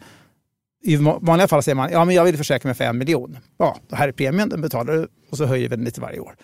I 0.81 0.95
vanliga 0.95 1.47
fall 1.47 1.63
säger 1.63 1.75
man, 1.75 1.91
ja 1.91 2.05
men 2.05 2.15
jag 2.15 2.23
vill 2.23 2.37
försäkra 2.37 2.67
mig 2.67 2.75
för 2.75 2.83
en 2.83 2.97
miljon. 2.97 3.37
Ja, 3.57 3.77
det 3.89 3.95
här 3.95 4.07
är 4.07 4.11
premien, 4.11 4.49
den 4.49 4.61
betalar 4.61 4.93
du 4.93 5.07
och 5.31 5.37
så 5.37 5.45
höjer 5.45 5.69
vi 5.69 5.75
den 5.75 5.85
lite 5.85 6.01
varje 6.01 6.19
år. 6.19 6.35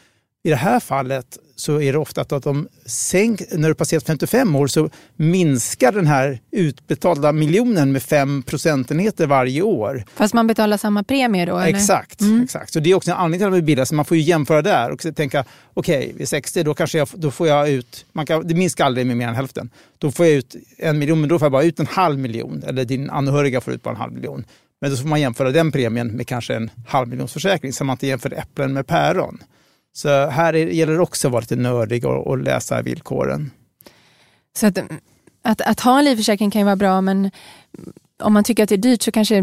I 0.46 0.50
det 0.50 0.56
här 0.56 0.80
fallet 0.80 1.38
så 1.56 1.82
är 1.82 1.94
det 1.94 2.00
ofta 2.00 2.22
att 2.22 2.44
de 2.44 2.68
sänk, 2.86 3.42
när 3.52 3.70
du 3.70 3.76
passerat 3.76 4.04
55 4.06 4.56
år 4.56 4.68
så 4.68 4.90
minskar 5.16 5.92
den 5.92 6.08
här 6.08 6.40
utbetalda 6.52 7.32
miljonen 7.32 7.92
med 7.92 8.04
5 8.04 8.44
procentenheter 8.44 9.28
varje 9.28 9.62
år. 9.62 10.04
Fast 10.16 10.34
man 10.34 10.48
betalar 10.48 10.78
samma 10.78 11.04
premie 11.04 11.46
då? 11.46 11.58
Eller? 11.58 11.78
Exakt. 11.78 12.22
Mm. 12.22 12.44
exakt. 12.44 12.74
Så 12.74 12.80
det 12.80 12.92
är 12.92 12.96
också 12.96 13.12
en 13.12 13.18
anledning 13.18 13.40
till 13.40 13.48
att 13.48 13.54
de 13.54 13.58
är 13.58 13.62
billiga. 13.62 13.86
Så 13.86 13.96
man 13.96 14.06
får 14.06 14.18
ju 14.18 14.24
jämföra 14.24 14.62
där 14.62 14.92
och 14.92 15.16
tänka, 15.16 15.46
okej, 15.74 15.98
okay, 15.98 16.14
vid 16.14 16.30
60 16.30 16.64
då 16.64 16.74
kanske 16.74 16.98
jag, 16.98 17.08
då 17.14 17.32
får 17.32 17.48
jag 17.48 17.70
ut, 17.70 18.06
man 18.12 18.26
kan, 18.26 18.48
det 18.48 18.56
minskar 18.56 18.86
aldrig 18.86 19.08
med 19.08 19.18
mer 19.18 19.28
än 19.28 19.36
hälften. 19.36 19.70
Då 19.98 20.12
får 20.12 20.26
jag 20.26 20.36
ut 20.36 20.56
en 20.78 21.00
miljon, 21.00 21.20
men 21.20 21.30
då 21.30 21.40
får 21.40 21.46
jag 21.46 21.52
bara 21.52 21.64
ut 21.64 21.80
en 21.80 21.88
halv 21.88 22.20
miljon. 22.20 22.64
Eller 22.68 22.86
din 22.86 23.10
anhöriga 23.10 23.62
får 23.62 23.74
ut 23.74 23.84
bara 23.84 23.92
en 23.92 24.02
halv 24.02 24.14
miljon. 24.14 24.46
Men 24.82 24.92
då 24.92 24.98
får 24.98 25.08
man 25.08 25.22
jämföra 25.22 25.52
den 25.52 25.72
premien 25.72 26.08
med 26.08 26.28
kanske 26.28 26.56
en 26.56 26.70
halv 26.88 27.08
miljonsförsäkring 27.08 27.74
så 27.74 27.84
man 27.84 27.94
inte 27.94 28.08
jämför 28.08 28.34
äpplen 28.34 28.74
med 28.74 28.88
päron. 28.88 29.44
Så 29.98 30.30
här 30.30 30.54
gäller 30.54 30.94
det 30.94 31.00
också 31.00 31.28
att 31.28 31.32
vara 31.32 31.42
lite 31.42 31.56
nördig 31.56 32.06
och, 32.06 32.28
och 32.28 32.38
läsa 32.38 32.82
villkoren. 32.82 33.52
Så 34.58 34.68
att, 34.68 34.80
att, 35.42 35.62
att 35.62 35.80
ha 35.80 36.00
en 36.00 36.06
livförsäkring 36.06 36.52
kan 36.52 36.62
ju 36.62 36.66
vara 36.66 36.76
bra 36.76 37.02
men 37.02 37.32
om 38.24 38.34
man 38.34 38.44
tycker 38.44 38.64
att 38.64 38.70
det 38.70 38.76
är 38.76 38.78
dyrt 38.78 39.02
så 39.02 39.12
kanske 39.12 39.36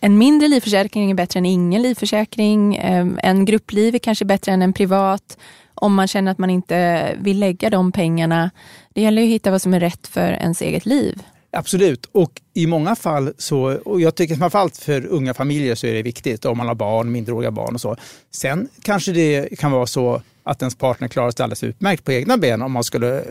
en 0.00 0.18
mindre 0.18 0.48
livförsäkring 0.48 1.10
är 1.10 1.14
bättre 1.14 1.38
än 1.38 1.46
ingen 1.46 1.82
livförsäkring. 1.82 2.76
Ehm, 2.76 3.18
en 3.22 3.44
gruppliv 3.44 3.94
är 3.94 3.98
kanske 3.98 4.24
bättre 4.24 4.52
än 4.52 4.62
en 4.62 4.72
privat. 4.72 5.38
Om 5.74 5.94
man 5.94 6.08
känner 6.08 6.32
att 6.32 6.38
man 6.38 6.50
inte 6.50 7.10
vill 7.18 7.38
lägga 7.38 7.70
de 7.70 7.92
pengarna. 7.92 8.50
Det 8.94 9.02
gäller 9.02 9.22
att 9.22 9.28
hitta 9.28 9.50
vad 9.50 9.62
som 9.62 9.74
är 9.74 9.80
rätt 9.80 10.06
för 10.06 10.32
ens 10.32 10.62
eget 10.62 10.86
liv. 10.86 11.22
Absolut, 11.54 12.08
och 12.12 12.40
i 12.54 12.66
många 12.66 12.96
fall 12.96 13.32
så, 13.38 13.60
och 13.84 14.00
jag 14.00 14.14
tycker 14.14 14.36
framförallt 14.36 14.76
för 14.76 15.06
unga 15.06 15.34
familjer 15.34 15.74
så 15.74 15.86
är 15.86 15.94
det 15.94 16.02
viktigt 16.02 16.44
om 16.44 16.58
man 16.58 16.68
har 16.68 16.74
barn, 16.74 17.12
mindreåriga 17.12 17.50
barn 17.50 17.74
och 17.74 17.80
så. 17.80 17.96
Sen 18.30 18.68
kanske 18.82 19.12
det 19.12 19.58
kan 19.58 19.72
vara 19.72 19.86
så 19.86 20.22
att 20.42 20.62
ens 20.62 20.74
partner 20.74 21.08
klarar 21.08 21.30
sig 21.30 21.44
alldeles 21.44 21.64
utmärkt 21.64 22.04
på 22.04 22.12
egna 22.12 22.36
ben 22.36 22.62
om 22.62 22.72
man 22.72 22.84
skulle, 22.84 23.24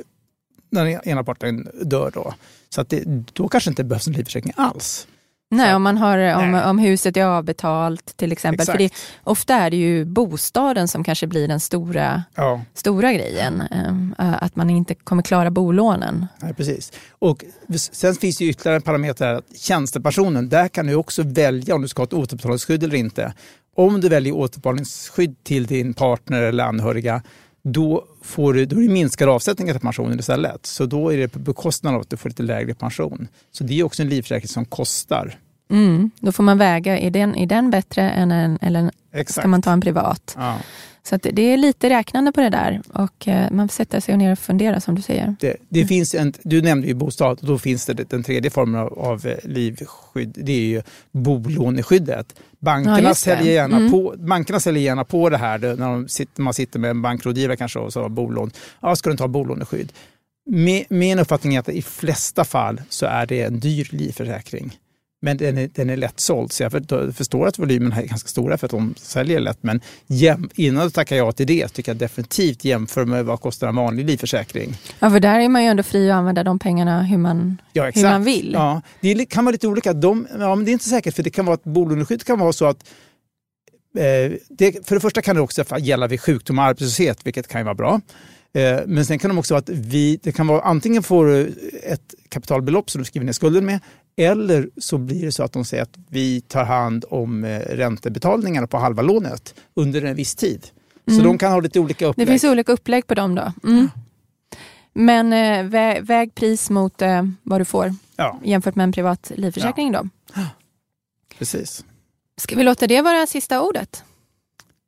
när 0.69 0.85
den 0.85 0.99
ena 1.09 1.23
parten 1.23 1.67
dör 1.81 2.11
då. 2.13 2.33
Så 2.69 2.81
att 2.81 2.89
det, 2.89 3.03
då 3.33 3.47
kanske 3.47 3.69
inte 3.69 3.83
behövs 3.83 4.07
en 4.07 4.13
livförsäkring 4.13 4.53
alls. 4.55 5.07
Nej, 5.57 5.75
om, 5.75 5.83
man 5.83 5.97
har, 5.97 6.35
om, 6.35 6.53
om 6.53 6.79
huset 6.79 7.17
är 7.17 7.25
avbetalt 7.25 8.17
till 8.17 8.31
exempel. 8.31 8.61
Exakt. 8.61 8.71
För 8.71 8.83
det, 8.83 8.93
ofta 9.23 9.53
är 9.53 9.69
det 9.69 9.77
ju 9.77 10.05
bostaden 10.05 10.87
som 10.87 11.03
kanske 11.03 11.27
blir 11.27 11.47
den 11.47 11.59
stora, 11.59 12.23
ja. 12.35 12.61
stora 12.73 13.13
grejen. 13.13 13.63
Äh, 14.19 14.43
att 14.43 14.55
man 14.55 14.69
inte 14.69 14.95
kommer 14.95 15.23
klara 15.23 15.51
bolånen. 15.51 16.27
Nej, 16.39 16.53
precis. 16.53 16.91
Och 17.19 17.43
sen 17.91 18.15
finns 18.15 18.37
det 18.37 18.45
ytterligare 18.45 18.75
en 18.75 18.81
parameter 18.81 19.25
här. 19.25 19.41
Tjänstepensionen, 19.55 20.49
där 20.49 20.67
kan 20.67 20.87
du 20.87 20.95
också 20.95 21.23
välja 21.23 21.75
om 21.75 21.81
du 21.81 21.87
ska 21.87 21.99
ha 22.01 22.05
ett 22.05 22.13
återbetalningsskydd 22.13 22.83
eller 22.83 22.95
inte. 22.95 23.33
Om 23.75 24.01
du 24.01 24.09
väljer 24.09 24.33
återbetalningsskydd 24.35 25.43
till 25.43 25.65
din 25.65 25.93
partner 25.93 26.41
eller 26.41 26.63
anhöriga 26.63 27.21
då, 27.63 28.05
får 28.21 28.53
du, 28.53 28.65
då 28.65 28.77
är 28.77 28.81
det 28.81 28.93
minskade 28.93 29.31
avsättningar 29.31 29.73
till 29.73 29.81
pensionen 29.81 30.19
istället. 30.19 30.65
Så 30.65 30.85
då 30.85 31.13
är 31.13 31.17
det 31.17 31.27
på 31.27 31.39
bekostnad 31.39 31.95
av 31.95 32.01
att 32.01 32.09
du 32.09 32.17
får 32.17 32.29
lite 32.29 32.43
lägre 32.43 32.73
pension. 32.73 33.27
Så 33.51 33.63
det 33.63 33.79
är 33.79 33.83
också 33.83 34.01
en 34.01 34.09
livförsäkring 34.09 34.47
som 34.47 34.65
kostar. 34.65 35.39
Mm, 35.71 36.11
då 36.19 36.31
får 36.31 36.43
man 36.43 36.57
väga, 36.57 36.99
är 36.99 37.11
den, 37.11 37.35
är 37.35 37.45
den 37.45 37.71
bättre 37.71 38.09
än 38.09 38.31
en, 38.31 38.57
eller 38.61 38.91
Exakt. 39.11 39.39
ska 39.39 39.47
man 39.47 39.61
ta 39.61 39.71
en 39.71 39.81
privat? 39.81 40.35
Ja. 40.37 40.57
Så 41.05 41.17
det 41.17 41.41
är 41.41 41.57
lite 41.57 41.89
räknande 41.89 42.31
på 42.31 42.41
det 42.41 42.49
där 42.49 42.81
och 42.93 43.27
eh, 43.27 43.51
man 43.51 43.67
får 43.67 43.73
sätta 43.73 44.01
sig 44.01 44.17
ner 44.17 44.31
och 44.31 44.39
fundera 44.39 44.79
som 44.79 44.95
du 44.95 45.01
säger. 45.01 45.35
Det, 45.39 45.55
det 45.69 45.79
mm. 45.79 45.87
finns 45.87 46.15
en, 46.15 46.33
du 46.43 46.61
nämnde 46.61 46.87
ju 46.87 46.93
bostad 46.93 47.39
och 47.39 47.47
då 47.47 47.57
finns 47.57 47.85
det 47.85 47.93
den 47.93 48.23
tredje 48.23 48.51
formen 48.51 48.81
av, 48.81 48.99
av 48.99 49.27
eh, 49.27 49.37
livskydd. 49.43 50.33
Det 50.35 50.51
är 50.51 50.65
ju 50.65 50.81
bolåneskyddet. 51.11 52.35
Bankerna, 52.59 53.01
ja, 53.01 53.15
säljer 53.15 53.53
gärna 53.53 53.77
mm. 53.77 53.91
på, 53.91 54.13
bankerna 54.17 54.59
säljer 54.59 54.83
gärna 54.83 55.03
på 55.03 55.29
det 55.29 55.37
här 55.37 55.59
när 55.59 55.89
de 55.89 56.07
sitter, 56.07 56.41
man 56.41 56.53
sitter 56.53 56.79
med 56.79 56.89
en 56.89 57.01
bankrådgivare 57.01 57.57
kanske 57.57 57.79
och 57.79 57.93
så 57.93 58.01
har 58.01 58.09
bolån. 58.09 58.51
Ja, 58.81 58.95
ska 58.95 59.09
du 59.09 59.11
inte 59.11 59.23
ha 59.23 59.27
bolåneskydd? 59.27 59.93
Min 60.89 61.19
uppfattning 61.19 61.55
är 61.55 61.59
att 61.59 61.69
i 61.69 61.81
flesta 61.81 62.43
fall 62.43 62.81
så 62.89 63.05
är 63.05 63.25
det 63.25 63.41
en 63.41 63.59
dyr 63.59 63.87
livförsäkring. 63.91 64.77
Men 65.23 65.37
den 65.37 65.57
är, 65.57 65.69
den 65.73 65.89
är 65.89 65.97
lätt 65.97 66.19
såld, 66.19 66.51
så 66.51 66.63
jag 66.63 66.71
förstår 67.15 67.47
att 67.47 67.59
volymerna 67.59 68.01
är 68.01 68.05
ganska 68.05 68.27
stora 68.27 68.57
för 68.57 68.67
att 68.67 68.71
de 68.71 68.93
säljer 68.97 69.39
lätt. 69.39 69.57
Men 69.61 69.81
jäm, 70.07 70.49
innan 70.55 70.83
du 70.83 70.89
tackar 70.89 71.15
ja 71.15 71.31
till 71.31 71.47
det 71.47 71.67
tycker 71.67 71.89
jag 71.89 71.97
definitivt 71.97 72.65
jämför 72.65 73.05
med 73.05 73.25
vad 73.25 73.41
kostar 73.41 73.67
en 73.67 73.75
vanlig 73.75 74.05
livförsäkring. 74.05 74.77
Ja, 74.99 75.09
för 75.09 75.19
där 75.19 75.39
är 75.39 75.49
man 75.49 75.63
ju 75.63 75.69
ändå 75.69 75.83
fri 75.83 76.11
att 76.11 76.15
använda 76.15 76.43
de 76.43 76.59
pengarna 76.59 77.03
hur 77.03 77.17
man, 77.17 77.61
ja, 77.73 77.91
hur 77.95 78.03
man 78.03 78.23
vill. 78.23 78.51
Ja, 78.53 78.81
det 79.01 79.25
kan 79.25 79.45
vara 79.45 79.51
lite 79.51 79.67
olika. 79.67 79.93
De, 79.93 80.27
ja, 80.39 80.55
men 80.55 80.65
det 80.65 80.71
är 80.71 80.73
inte 80.73 80.89
säkert, 80.89 81.15
för 81.15 81.23
det 81.23 81.29
kan 81.29 81.45
vara 81.45 81.53
att 81.53 81.63
bolåneskydd 81.63 82.23
kan 82.23 82.39
vara 82.39 82.53
så 82.53 82.65
att 82.65 82.77
eh, 83.97 84.31
det, 84.49 84.87
för 84.87 84.95
det 84.95 85.01
första 85.01 85.21
kan 85.21 85.35
det 85.35 85.41
också 85.41 85.63
gälla 85.79 86.07
vid 86.07 86.21
sjukdom 86.21 86.59
och 86.59 86.65
arbetslöshet, 86.65 87.19
vilket 87.23 87.47
kan 87.47 87.61
ju 87.61 87.65
vara 87.65 87.75
bra. 87.75 88.01
Eh, 88.53 88.79
men 88.85 89.05
sen 89.05 89.19
kan 89.19 89.29
de 89.29 89.37
också 89.37 89.53
vara 89.53 89.59
att 89.59 89.69
vi, 89.69 90.19
det 90.23 90.31
kan 90.31 90.47
vara 90.47 90.61
antingen 90.61 91.03
får 91.03 91.25
du 91.25 91.53
ett 91.83 92.13
kapitalbelopp 92.29 92.89
som 92.89 93.01
du 93.01 93.05
skriver 93.05 93.25
ner 93.25 93.33
skulden 93.33 93.65
med 93.65 93.79
eller 94.17 94.69
så 94.77 94.97
blir 94.97 95.25
det 95.25 95.31
så 95.31 95.43
att 95.43 95.53
de 95.53 95.65
säger 95.65 95.83
att 95.83 95.97
vi 96.09 96.41
tar 96.41 96.63
hand 96.63 97.05
om 97.09 97.43
eh, 97.43 97.59
räntebetalningarna 97.59 98.67
på 98.67 98.77
halva 98.77 99.01
lånet 99.01 99.55
under 99.73 100.01
en 100.01 100.15
viss 100.15 100.35
tid. 100.35 100.67
Mm. 101.07 101.19
Så 101.19 101.25
de 101.25 101.37
kan 101.37 101.51
ha 101.51 101.59
lite 101.59 101.79
olika 101.79 102.05
upplägg. 102.05 102.27
Det 102.27 102.31
finns 102.31 102.43
olika 102.43 102.71
upplägg 102.71 103.07
på 103.07 103.15
dem 103.15 103.35
då. 103.35 103.53
Mm. 103.63 103.89
Men 104.93 105.33
eh, 105.33 105.65
vä 105.65 106.01
väg 106.01 106.35
pris 106.35 106.69
mot 106.69 107.01
eh, 107.01 107.23
vad 107.43 107.61
du 107.61 107.65
får 107.65 107.95
ja. 108.15 108.39
jämfört 108.43 108.75
med 108.75 108.83
en 108.83 108.91
privat 108.91 109.31
livförsäkring 109.35 109.93
ja. 109.93 110.03
då. 110.33 110.41
Precis. 111.37 111.85
Ska 112.37 112.55
vi 112.55 112.63
låta 112.63 112.87
det 112.87 113.01
vara 113.01 113.27
sista 113.27 113.61
ordet? 113.61 114.03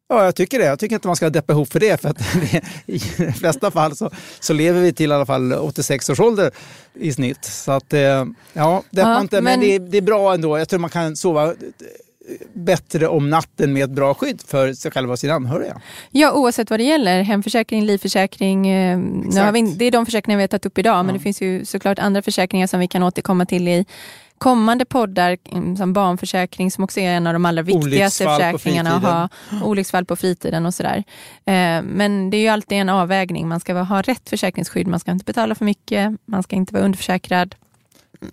Ja, 0.07 0.25
jag 0.25 0.35
tycker 0.35 0.59
det. 0.59 0.65
Jag 0.65 0.79
tycker 0.79 0.95
inte 0.95 1.07
man 1.07 1.15
ska 1.15 1.29
deppa 1.29 1.53
ihop 1.53 1.71
för 1.71 1.79
det. 1.79 2.01
För 2.01 2.09
att 2.09 2.17
I 2.85 3.01
de 3.17 3.33
flesta 3.33 3.71
fall 3.71 3.95
så, 3.95 4.11
så 4.39 4.53
lever 4.53 4.81
vi 4.81 4.93
till 4.93 5.11
i 5.11 5.13
alla 5.13 5.25
fall 5.25 5.53
86 5.53 6.09
års 6.09 6.19
ålder 6.19 6.51
i 6.93 7.13
snitt. 7.13 7.45
Så 7.45 7.71
att, 7.71 7.93
eh, 7.93 8.25
ja, 8.53 8.83
deppa 8.89 9.09
ja, 9.09 9.21
inte. 9.21 9.35
Men, 9.35 9.43
men 9.43 9.59
det, 9.59 9.75
är, 9.75 9.79
det 9.79 9.97
är 9.97 10.01
bra 10.01 10.33
ändå. 10.33 10.57
Jag 10.57 10.69
tror 10.69 10.79
man 10.79 10.89
kan 10.89 11.15
sova 11.15 11.53
bättre 12.53 13.07
om 13.07 13.29
natten 13.29 13.73
med 13.73 13.83
ett 13.83 13.89
bra 13.89 14.13
skydd 14.13 14.41
för 14.47 14.73
sig 14.73 14.91
själva 14.91 15.13
och 15.13 15.19
sina 15.19 15.33
anhöriga. 15.33 15.81
Ja, 16.11 16.31
oavsett 16.33 16.69
vad 16.69 16.79
det 16.79 16.83
gäller. 16.83 17.21
Hemförsäkring, 17.21 17.85
livförsäkring. 17.85 18.67
Eh, 18.67 18.97
nu 18.97 19.41
har 19.41 19.51
vi, 19.51 19.61
det 19.61 19.85
är 19.85 19.91
de 19.91 20.05
försäkringar 20.05 20.37
vi 20.37 20.43
har 20.43 20.47
tagit 20.47 20.65
upp 20.65 20.77
idag, 20.77 20.97
ja. 20.97 21.03
men 21.03 21.13
det 21.13 21.19
finns 21.19 21.41
ju 21.41 21.65
såklart 21.65 21.99
andra 21.99 22.21
försäkringar 22.21 22.67
som 22.67 22.79
vi 22.79 22.87
kan 22.87 23.03
återkomma 23.03 23.45
till 23.45 23.67
i 23.67 23.85
kommande 24.37 24.85
poddar 24.85 25.37
mm, 25.51 25.77
som 25.77 25.93
barnförsäkring 25.93 26.71
som 26.71 26.83
också 26.83 26.99
är 26.99 27.11
en 27.11 27.27
av 27.27 27.33
de 27.33 27.45
allra 27.45 27.61
viktigaste 27.61 28.23
försäkringarna 28.23 28.95
att 28.95 29.03
ha. 29.03 29.29
Olycksfall 29.63 30.05
på 30.05 30.15
fritiden 30.15 30.65
och 30.65 30.73
sådär. 30.73 31.03
Eh, 31.45 31.81
men 31.83 32.29
det 32.29 32.37
är 32.37 32.41
ju 32.41 32.47
alltid 32.47 32.77
en 32.77 32.89
avvägning. 32.89 33.47
Man 33.47 33.59
ska 33.59 33.73
ha 33.73 34.01
rätt 34.01 34.29
försäkringsskydd, 34.29 34.87
man 34.87 34.99
ska 34.99 35.11
inte 35.11 35.25
betala 35.25 35.55
för 35.55 35.65
mycket, 35.65 36.11
man 36.25 36.43
ska 36.43 36.55
inte 36.55 36.73
vara 36.73 36.83
underförsäkrad. 36.83 37.55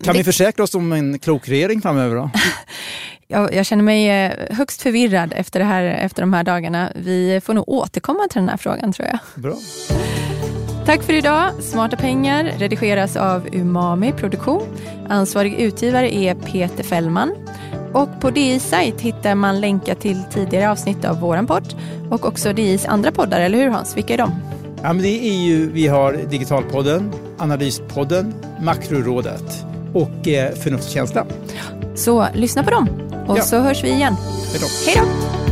Kan 0.03 0.13
vi 0.13 0.23
försäkra 0.23 0.63
oss 0.63 0.75
om 0.75 0.93
en 0.93 1.19
klok 1.19 1.49
regering 1.49 1.81
framöver 1.81 2.15
då? 2.15 2.29
jag, 3.27 3.53
jag, 3.53 3.65
känner 3.65 3.83
mig 3.83 4.09
eh, 4.09 4.31
högst 4.49 4.81
förvirrad 4.81 5.33
efter, 5.35 5.59
det 5.59 5.65
här, 5.65 5.83
efter 5.83 6.21
de 6.21 6.33
här 6.33 6.43
dagarna. 6.43 6.91
Vi 6.95 7.41
får 7.43 7.53
nog 7.53 7.69
återkomma 7.69 8.27
till 8.29 8.41
den 8.41 8.49
här 8.49 8.57
frågan 8.57 8.93
tror 8.93 9.07
jag. 9.07 9.19
Bra. 9.43 9.55
Tack 10.85 11.03
för 11.03 11.13
idag. 11.13 11.51
Smarta 11.59 11.97
pengar 11.97 12.43
redigeras 12.57 13.15
av 13.15 13.47
Umami 13.51 14.11
Produktion. 14.11 14.61
Ansvarig 15.09 15.53
utgivare 15.53 16.15
är 16.15 16.35
Peter 16.35 16.83
Fällman. 16.83 17.35
Och 17.93 18.09
på 18.21 18.29
DIs 18.29 18.63
sajt 18.63 19.01
hittar 19.01 19.35
man 19.35 19.61
länkar 19.61 19.95
till 19.95 20.23
tidigare 20.31 20.71
avsnitt 20.71 21.05
av 21.05 21.19
våran 21.19 21.47
podd 21.47 21.75
och 22.09 22.25
också 22.25 22.53
DIs 22.53 22.85
andra 22.85 23.11
poddar, 23.11 23.41
eller 23.41 23.57
hur 23.57 23.69
Hans? 23.69 23.97
Vilka 23.97 24.13
är 24.13 24.17
de? 24.17 24.31
Ja, 24.81 24.93
men 24.93 25.01
det 25.01 25.29
är 25.29 25.33
ju, 25.33 25.71
vi 25.71 25.87
har 25.87 26.13
Digitalpodden, 26.13 27.11
Analyspodden, 27.37 28.33
Makrorådet 28.61 29.65
och 29.93 30.27
eh, 30.27 30.53
Förnuftskänsla. 30.53 31.25
Så 31.95 32.27
lyssna 32.33 32.63
på 32.63 32.71
dem 32.71 32.89
och 33.27 33.37
ja. 33.37 33.41
så 33.41 33.59
hörs 33.59 33.83
vi 33.83 33.89
igen. 33.89 34.15
Hej 34.85 34.95
då. 34.95 35.42